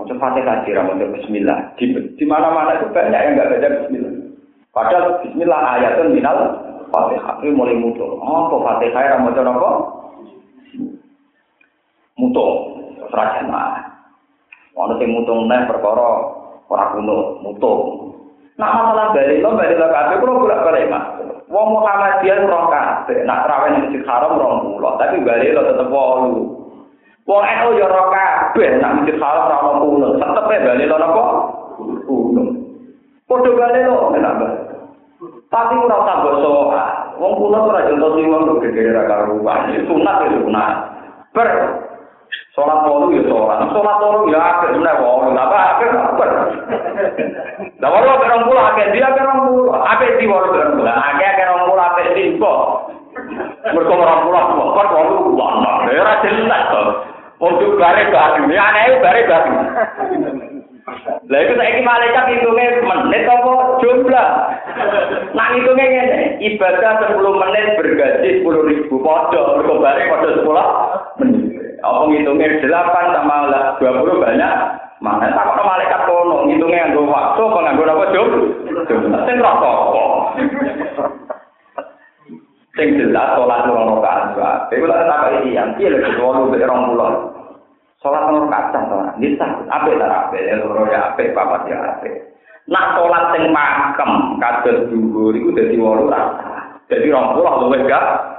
[0.00, 1.76] macam fatihah kira mau Bismillah.
[1.76, 4.14] Di, di mana-mana itu banyak yang nggak baca Bismillah.
[4.72, 6.38] Padahal Bismillah ayatun minal
[6.88, 7.36] fatihah.
[7.44, 8.16] Ini mulai mutu.
[8.16, 9.70] Oh, kok fatihah mau apa?
[12.16, 12.46] Mutu.
[13.12, 13.97] Serajan mah.
[14.78, 16.10] Ono sing mutung neh perkara
[16.70, 18.14] ora kuno mutung.
[18.58, 21.04] Nah masalah bali lo bali lo kabeh kulo bolak balik mas.
[21.50, 23.26] Wong Muhammadiyah roh kabeh.
[23.26, 26.32] Nak trawen ning Masjid Haram rong pulau, tapi bali lo tetep wolu.
[27.26, 30.08] Wong NU ya roh kabeh nak Masjid Haram ono kuno.
[30.22, 31.24] Tetep bali lo napa?
[32.06, 32.42] Kuno.
[33.26, 34.46] Padha bali lo kenapa?
[35.48, 36.84] Tapi ora usah basa.
[37.18, 39.74] Wong kuno ora jentos wong gede-gede ra karuan.
[39.90, 40.74] Sunat ya sunat.
[41.34, 41.48] Ber
[42.58, 46.24] Sholat walu ya sholat, sholat walu ya akhir walu, apa akhir apa?
[47.78, 50.74] Nah walu akhir orang pula akhir dia akhir orang pula, akhir di walu akhir orang
[50.74, 52.60] pula, akhir akhir orang pula akhir di kok.
[53.68, 55.72] Mereka orang pula semua, walu mana?
[55.94, 56.86] Ya rasa jelas kok.
[57.38, 59.58] Untuk bare garing, ya aneh bare garing.
[61.28, 64.28] Lah itu saiki malaikat hitungnya menit apa jumlah?
[65.36, 71.57] Nah hitungnya ngene, ibadah 10 menit bergaji 10 ribu, mergo bare podo 10 menit.
[71.78, 73.36] Apa ngitungnya delapan sama
[73.78, 74.52] dua puluh banyak?
[74.98, 78.28] Mana tak kok malaikat kono ngitungnya nganggo waktu apa nganggo apa jum?
[79.26, 79.78] Sing rokok.
[82.74, 84.78] Sing jelas sholat rong rakaat wae.
[84.78, 87.10] Kowe lek tak iki yang piye lek wolu mek rong puluh.
[88.02, 89.10] Sholat rong rakaat ta ora?
[89.18, 92.14] Nisa, apik ta apik, loro ya apik, papat ya apik.
[92.66, 94.10] Nak sholat sing makem
[94.42, 96.86] kados dhuwur iku dadi wolu rakaat.
[96.90, 98.37] Dadi rong puluh luwih gak.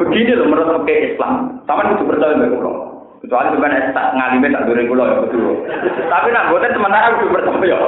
[0.00, 1.60] Begini loh menurut pakai Islam.
[1.68, 2.74] Sama itu percaya dengan pulau.
[3.20, 5.52] Kecuali bukan tak ngalime tak durung pulau ya betul.
[6.08, 7.78] Tapi nak buatnya sementara itu percaya.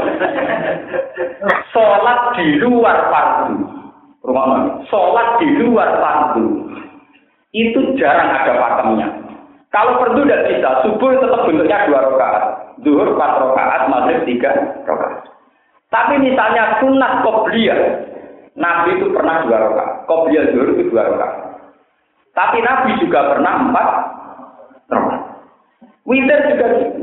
[1.73, 3.57] Sholat di luar fardu.
[4.29, 4.69] Rumah mana?
[4.93, 6.69] Sholat di luar fardu
[7.53, 9.09] itu jarang ada pakemnya.
[9.73, 12.45] Kalau fardu tidak bisa, subuh tetap bentuknya dua rakaat,
[12.85, 14.53] zuhur empat rakaat, maghrib tiga
[14.85, 15.33] rakaat.
[15.89, 17.81] Tapi misalnya sunat kobliyah,
[18.53, 21.33] Nabi itu pernah dua rakaat, kobliyah zuhur itu dua rakaat.
[22.33, 23.87] Tapi Nabi juga pernah empat
[24.89, 25.23] rakaat.
[26.09, 27.01] Witir juga gitu.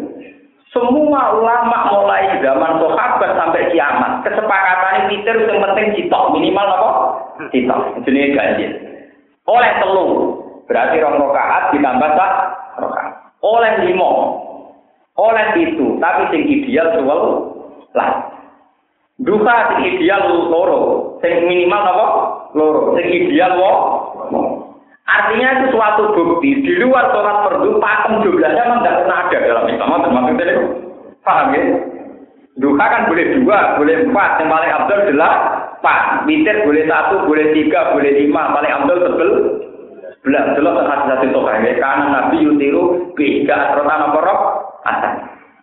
[0.70, 6.92] Semua ulama mulai zaman sahabat sampai kiamat kesepakatan witir yang penting citok minimal apa?
[7.50, 8.06] Citok.
[8.06, 8.72] Jenis ganjil.
[9.50, 10.08] Oleh telu
[10.70, 12.32] berarti rong rokaat ditambah sak
[12.78, 13.14] rokaat.
[13.42, 14.12] Oleh limo.
[15.18, 17.22] Oleh itu tapi sing ideal suwel
[17.98, 18.30] lah.
[19.20, 22.08] Duha sing ideal loro, sing minimal apa?
[22.54, 22.82] Loro.
[22.94, 23.74] Sing ideal wo.
[25.10, 29.66] Artinya itu suatu bukti di luar sholat fardu pakem jumlahnya memang tidak pernah ada dalam
[29.66, 29.89] Islam.
[30.05, 30.64] Maksudnya itu
[31.26, 31.64] paham ya?
[32.60, 34.30] Duha kan boleh dua, boleh empat.
[34.38, 35.34] Yang paling abdul adalah
[35.80, 35.99] empat.
[36.28, 38.53] Witir boleh satu, boleh tiga, boleh lima.
[38.53, 39.30] Paling abdul sebel
[40.22, 40.45] belas.
[40.53, 41.72] Jelas hati hati toka ya.
[41.80, 44.41] Karena Nabi yutiru beda atau tanah porok
[44.86, 45.14] atas.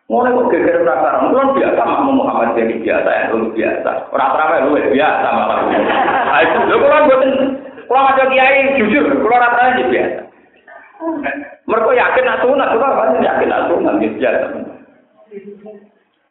[0.06, 3.90] Mulai kok geger rasa orang kan biasa makmum Muhammad jadi biasa ya, lu biasa.
[4.14, 5.58] Orang terawih lu biasa malah.
[5.66, 7.32] Nah itu, lu kan buatin
[7.86, 10.20] kalau ada kiai jujur, kalau rata aja biasa.
[11.66, 14.46] Mereka yakin nak sunat, kita kan yakin nak sunat gitu biasa.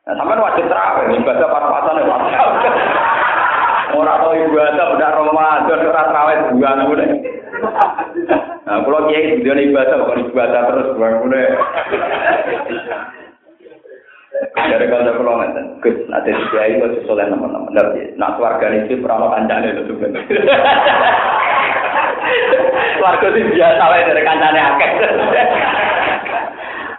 [0.06, 2.06] Nah, sampai wajib terawih, ibadah pas-pasan ya
[3.96, 7.10] Orang tahu ibadah benar Ramadan, orang terawih bulan udah.
[8.66, 11.48] Nah, kalau kiai dia ibadah bukan ibadah terus bukan udah.
[14.36, 17.72] Dari kalau kalau ngeten, Gus, nanti dia itu sesuai nama-nama.
[18.20, 20.24] Nah, keluarga itu pernah kancane itu sebenarnya.
[23.00, 24.24] Keluarga itu biasa lah dari
[24.60, 24.90] akeh.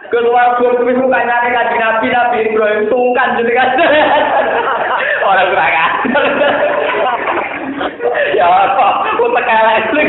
[0.09, 3.69] Keluarga itu itu kancane kaji nabi nabi Ibrahim sungkan jadi kan.
[5.27, 5.73] Orang kurang
[8.33, 8.87] Ya apa?
[9.13, 10.01] Aku tekan lagi.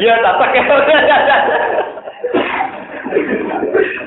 [0.00, 0.62] Ya tak pakai.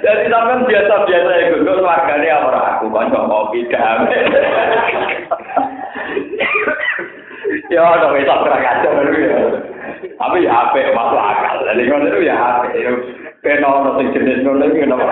[0.05, 4.19] Jadi sampean biasa-biasa ya gue keluargane ora aku kanca kopi damai.
[7.73, 9.37] Ya ada wis ora kacau ya.
[10.15, 11.57] Tapi ya apik masuk akal.
[11.65, 12.73] Jadi ngono itu ya apik.
[13.41, 15.05] Ben ono sing jenis ngono iki kenapa?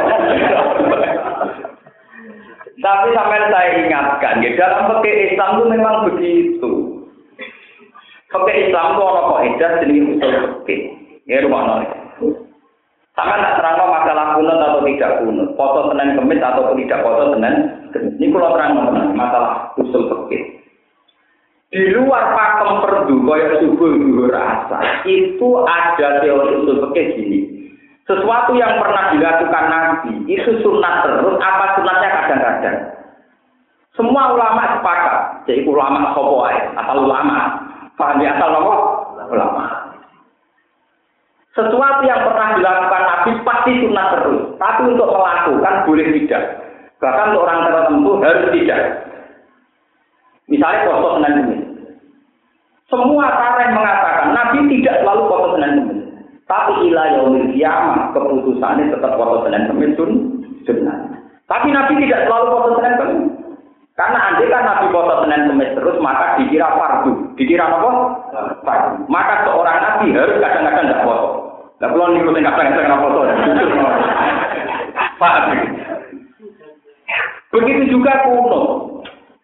[2.84, 6.72] Tapi sampai saya ingatkan, ya, dalam pakai Islam itu memang begitu.
[8.28, 10.34] Pakai Islam itu orang kaidah jenis usul
[10.68, 10.82] fikih.
[11.24, 11.80] Ya rumah
[13.14, 13.78] sama nak terang
[14.86, 17.56] tidak kunut, foto senen kemis atau tidak foto senen
[17.96, 18.14] kemis.
[18.20, 18.72] Ini kalau terang
[19.16, 20.44] masalah usul fikih.
[21.74, 24.78] Di luar pakem perdu, kaya subuh dulu rasa,
[25.10, 27.40] itu ada teori usul fikih gini.
[28.04, 32.78] Sesuatu yang pernah dilakukan Nabi, itu sunat terus, apa sunatnya kadang-kadang.
[33.94, 37.62] Semua ulama sepakat, jadi ulama sopo asal ulama.
[37.94, 38.76] Paham ya asal apa?
[39.30, 39.83] Ulama.
[41.54, 44.42] Sesuatu yang pernah dilakukan Nabi pasti sunnah terus.
[44.58, 46.44] Tapi untuk melakukan boleh tidak.
[46.98, 48.82] Bahkan untuk orang tertentu harus tidak.
[50.50, 51.58] Misalnya foto Senin ini.
[52.90, 55.98] Semua tarikh mengatakan Nabi tidak selalu foto Senin ini.
[56.50, 59.94] Tapi ilah yaumil kiamah keputusannya tetap foto Senin Kemis
[60.66, 60.98] sunnah.
[61.46, 63.43] Tapi Nabi tidak selalu foto Senin Kemis.
[63.94, 67.14] Karena andai kan Nabi foto Senin Kemis terus maka dikira fardu.
[67.38, 67.92] Dikira apa?
[68.66, 69.06] Fardu.
[69.06, 71.30] Maka seorang Nabi harus kadang-kadang tidak foto.
[71.78, 73.20] Nah, kalau ngikutin kadang-kadang tidak foto.
[75.22, 75.34] Pak.
[77.54, 78.62] Begitu juga kuno.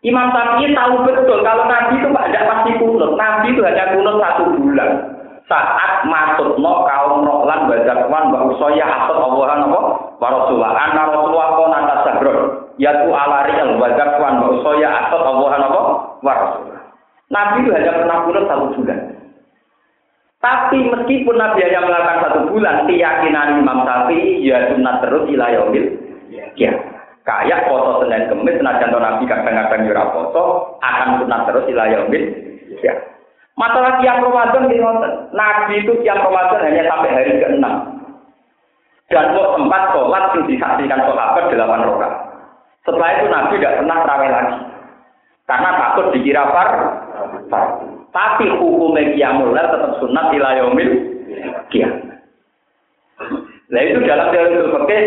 [0.01, 3.11] Imam Syafi'i tahu betul kalau Nabi itu tidak pasti kunut.
[3.13, 4.89] Nabi itu hanya kunut satu bulan.
[5.45, 9.79] Saat masuk no kaum rohlan bajakwan mbak usoya asal Allah apa?
[10.17, 10.71] Warasulah.
[10.73, 12.68] Anna Rasulullah kau nata sabron.
[12.79, 15.81] Yaitu alari al bajakwan mbak usoya asal Allah apa?
[16.23, 16.79] Warasulah.
[17.29, 18.99] Nabi itu hanya pernah kunut satu bulan.
[20.39, 25.85] Tapi meskipun Nabi hanya melakukan satu bulan, keyakinan Imam Syafi'i ya sunat terus ilayomil.
[26.55, 26.71] Ya.
[27.27, 30.43] Kayak foto Senin Kemis, senajan Nabi kadang-kadang yura foto,
[30.79, 32.23] akan sunat terus ilayomil.
[32.79, 32.95] Ya.
[33.59, 34.79] Masalah tiang Ramadan di
[35.35, 37.65] Nabi itu tiang Ramadan hanya sampai hari ke-6.
[39.11, 42.28] Dan kok tempat sholat yang disaksikan sahabat delapan rakaat.
[42.87, 44.57] Setelah itu Nabi tidak pernah terawih lagi.
[45.49, 46.69] Karena takut dikira par
[48.09, 50.91] Tapi hukumnya kiamul tetap sunat ilayomil
[51.69, 51.93] kiam.
[53.69, 55.03] Nah itu dalam teori fikih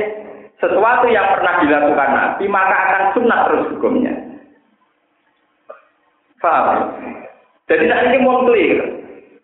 [0.63, 4.15] sesuatu yang pernah dilakukan Nabi maka akan sunat terus hukumnya.
[6.39, 6.91] Paham?
[7.71, 8.83] Jadi saat ini mau clear.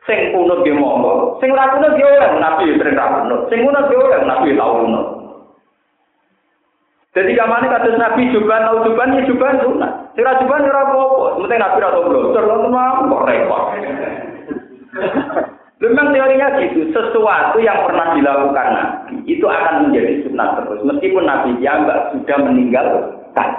[0.06, 3.96] Sing kuno ge monggo, sing kuno ge orang Nabi sering ra kuno, sing kuno ge
[3.98, 5.17] orang Nabi kuno.
[7.18, 10.14] Jadi kamane kados Nabi juban tau juban ya juban sunat.
[10.14, 13.62] Sing ra juban ora apa-apa, penting Nabi ra tau blontor, kok repot.
[15.82, 21.58] Memang teorinya gitu, sesuatu yang pernah dilakukan Nabi itu akan menjadi sunnah terus, meskipun Nabi
[21.58, 23.50] Jambak sudah meninggalkan.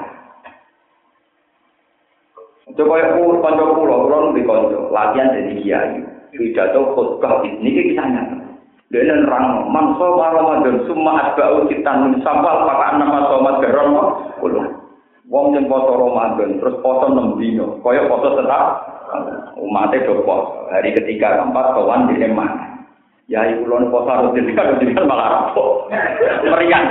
[2.79, 5.99] Coba ya konco pulau, pulau di konco, latihan jadi kiai,
[6.31, 8.03] pidato khutbah ini kita
[8.89, 11.93] Dia nerang, mangso Ramadan, semua asbau kita
[12.25, 13.93] sampal pakai nama somat geron,
[14.41, 14.65] pulau.
[15.29, 18.81] Wong yang poso Ramadan, terus poso enam dino, koyok poso tetap,
[19.61, 20.25] umatnya do
[20.73, 22.49] Hari ketiga keempat kawan di emak.
[23.29, 25.85] Ya ibu lon poso harus ketika ketika malah rapo,
[26.49, 26.81] meriang.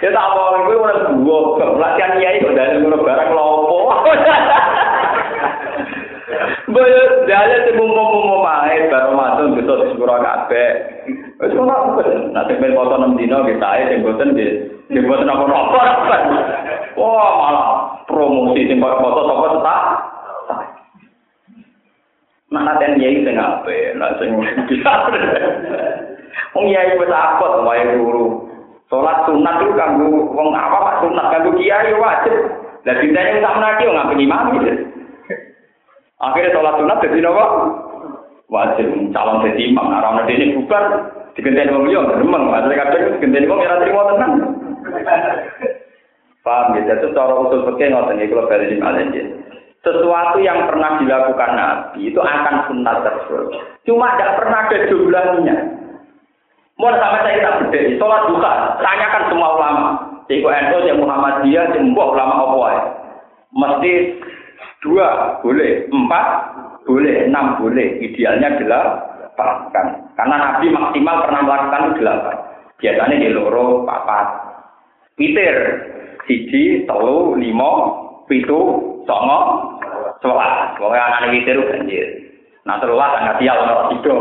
[0.00, 1.38] ya tak mau gue udah dua
[1.76, 3.92] pelatihan kiai kok dari ngono barang lopo.
[6.66, 7.00] Boyo
[7.30, 10.70] dalem sing mumpung-mumpung mae bar Ramadan bisa disepuro kabeh.
[11.38, 12.00] Wis ngono
[12.32, 14.52] nanti ben foto 6 dino kita ae sing boten nggih.
[14.90, 15.82] Sing boten apa-apa.
[16.96, 17.68] Wah, malah
[18.08, 19.82] promosi sing foto sapa tetap.
[22.46, 24.30] Nah, nanti yai sing ape, nah sing
[24.70, 24.92] bisa.
[26.56, 28.46] Wong yai wis akot wae guru.
[28.86, 32.34] Salat sunat itu kanggo wong apa pak sunat kanggo kiai wajib.
[32.86, 34.54] Lah dintene sak menaki ngapeni imam.
[36.16, 37.44] Akhirnya sholat sunat jadi nopo
[38.48, 39.86] wajib calon jadi imam.
[39.90, 40.82] Nah, orang ini bukan
[41.36, 44.30] digenteni wong liya gremeng, maksudnya kadang digenteni wong ora trimo tenan.
[46.46, 49.06] Paham ya, jadi cara usul fikih ngoten iki kalau bali malih
[49.82, 53.54] Sesuatu yang pernah dilakukan Nabi itu akan sunat terus.
[53.86, 55.56] Cuma tidak pernah ada jumlahnya.
[56.76, 57.94] Mau sama saya tak beda.
[57.98, 58.52] Sholat duha,
[58.82, 59.86] tanyakan semua ulama.
[60.26, 62.82] Iku Endo, Cik Muhammadiyah, Cik ulama apa ya?
[63.54, 63.92] Mesti
[64.84, 66.26] dua boleh, empat
[66.86, 68.00] boleh, enam boleh.
[68.00, 69.68] Idealnya delapan.
[70.16, 72.36] Karena Nabi maksimal pernah melakukan delapan.
[72.76, 74.26] Biasanya di loro, papat.
[75.16, 75.56] Witir,
[76.28, 77.72] siji, telu, limo,
[78.28, 78.60] pitu,
[79.08, 79.40] songo,
[80.20, 80.76] sebelas.
[80.76, 82.06] Pokoknya anak witir banjir.
[82.66, 84.20] Nah terulah sangat sial kalau tidur.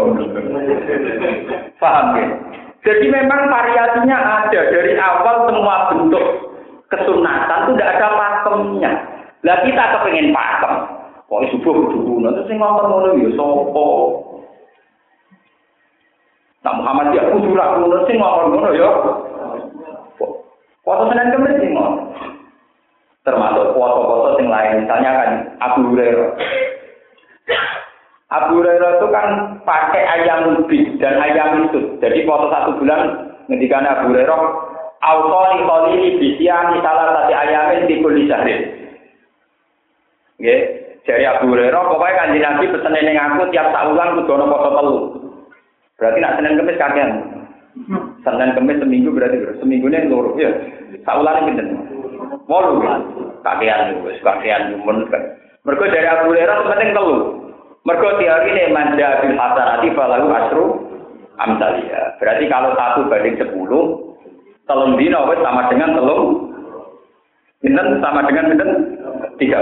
[1.82, 2.26] Paham ya?
[2.86, 6.26] Jadi memang variasinya ada dari awal semua bentuk
[6.94, 8.92] kesunatan itu tidak ada pakemnya.
[9.46, 10.74] Lah kita kepengen pakem.
[11.30, 13.88] Pokoknya subuh kudu nanti sing ngomong ngono ya sopo.
[16.66, 18.90] Nah Muhammad ya kudu ra ngono sing ngomong ngono ya.
[20.86, 21.74] Foto Senin Kemis sing
[23.26, 26.30] Termasuk foto-foto sing lain, misalnya kan Abu Hurairah.
[28.30, 29.28] Abu Hurairah itu kan
[29.66, 31.98] pakai ayam lebih dan ayam itu.
[32.06, 34.42] Jadi foto satu bulan ketika Abu Hurairah
[35.06, 35.66] Autoni
[35.98, 38.85] ini bisian salah satu ayamin di kulit.
[40.36, 40.60] Nggih,
[41.06, 44.98] dari Abu Hurairah pokoknya kanjeng Nabi pesen ning aku tiap saulan kudu ana foto telu.
[45.96, 47.12] Berarti nak Senin Kamis kakean.
[48.26, 50.50] Senin Kamis seminggu berarti seminggu ini loro ya.
[51.06, 51.68] Saulan pinten?
[52.50, 52.94] Wolu ya.
[53.46, 55.06] Kakean wis kakean men.
[55.62, 57.18] Mergo dari Abu Hurairah penting telu.
[57.86, 60.66] Mergo teori ini manja bil hasanati falahu asru
[61.38, 62.18] amsalia.
[62.18, 64.18] Berarti kalau satu banding sepuluh,
[64.66, 66.50] telung dino sama dengan telung.
[67.62, 68.72] Pinten sama dengan pinten?
[69.38, 69.62] Tiga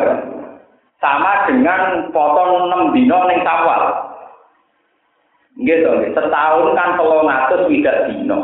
[1.04, 3.84] sama dengan potong 6 dino ning sawal.
[5.60, 8.40] Nggih to, setahun kan 300 tidak dino.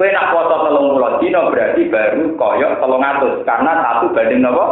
[0.00, 0.54] Kowe nak foto
[0.96, 4.66] 30 dino berarti baru koyok 300 karena satu banding napa?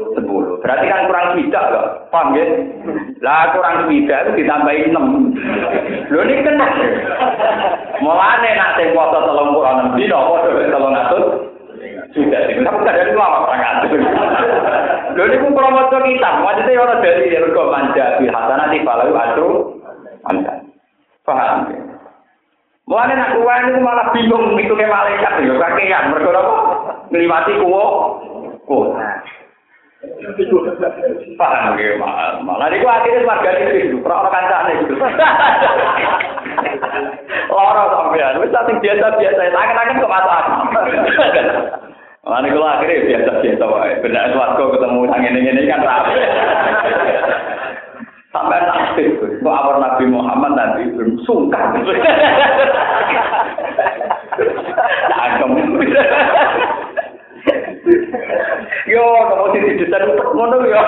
[0.00, 0.24] 10.
[0.64, 1.86] Berarti kan kurang tidak loh.
[2.08, 2.48] Paham nggih?
[3.20, 6.08] Lah kurang tidak itu ditambahin 6.
[6.08, 6.68] Lho ini kena.
[8.00, 11.59] Mulane nak sing foto 36 dino padha 300
[12.10, 13.86] sudah itu tapi dari lama sangat
[15.10, 19.48] Lho niku promosi kita, maksudnya orang dari rego manja di hasanah di falau atru
[20.30, 20.62] anda.
[21.26, 21.78] Paham ya?
[22.86, 26.52] Mulane nak kuwi niku malah bingung mitune malaikat yo kakean mergo apa?
[27.10, 27.84] Ngliwati kuwo.
[28.66, 28.94] Kuwo.
[31.34, 31.98] Paham ya,
[32.46, 34.94] malah niku akhirnya warga itu, ora kancane gitu.
[37.50, 40.44] Lara sampean, wis biasa-biasa, tangan-tangan kok masalah.
[42.20, 43.96] Mana kalau akhirnya biasa-biasa wae.
[44.04, 44.28] Benda
[44.76, 46.12] ketemu yang ini-ini kan rapi.
[48.30, 51.82] Sampai nasib, kok awal Nabi Muhammad nanti belum sungkan.
[55.10, 55.50] Cangkem.
[58.86, 60.82] Yo, kamu sih di desain untuk ngono yo.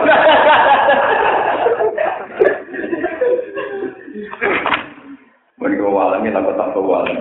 [5.59, 7.19] Mereka walang, kita kota walang.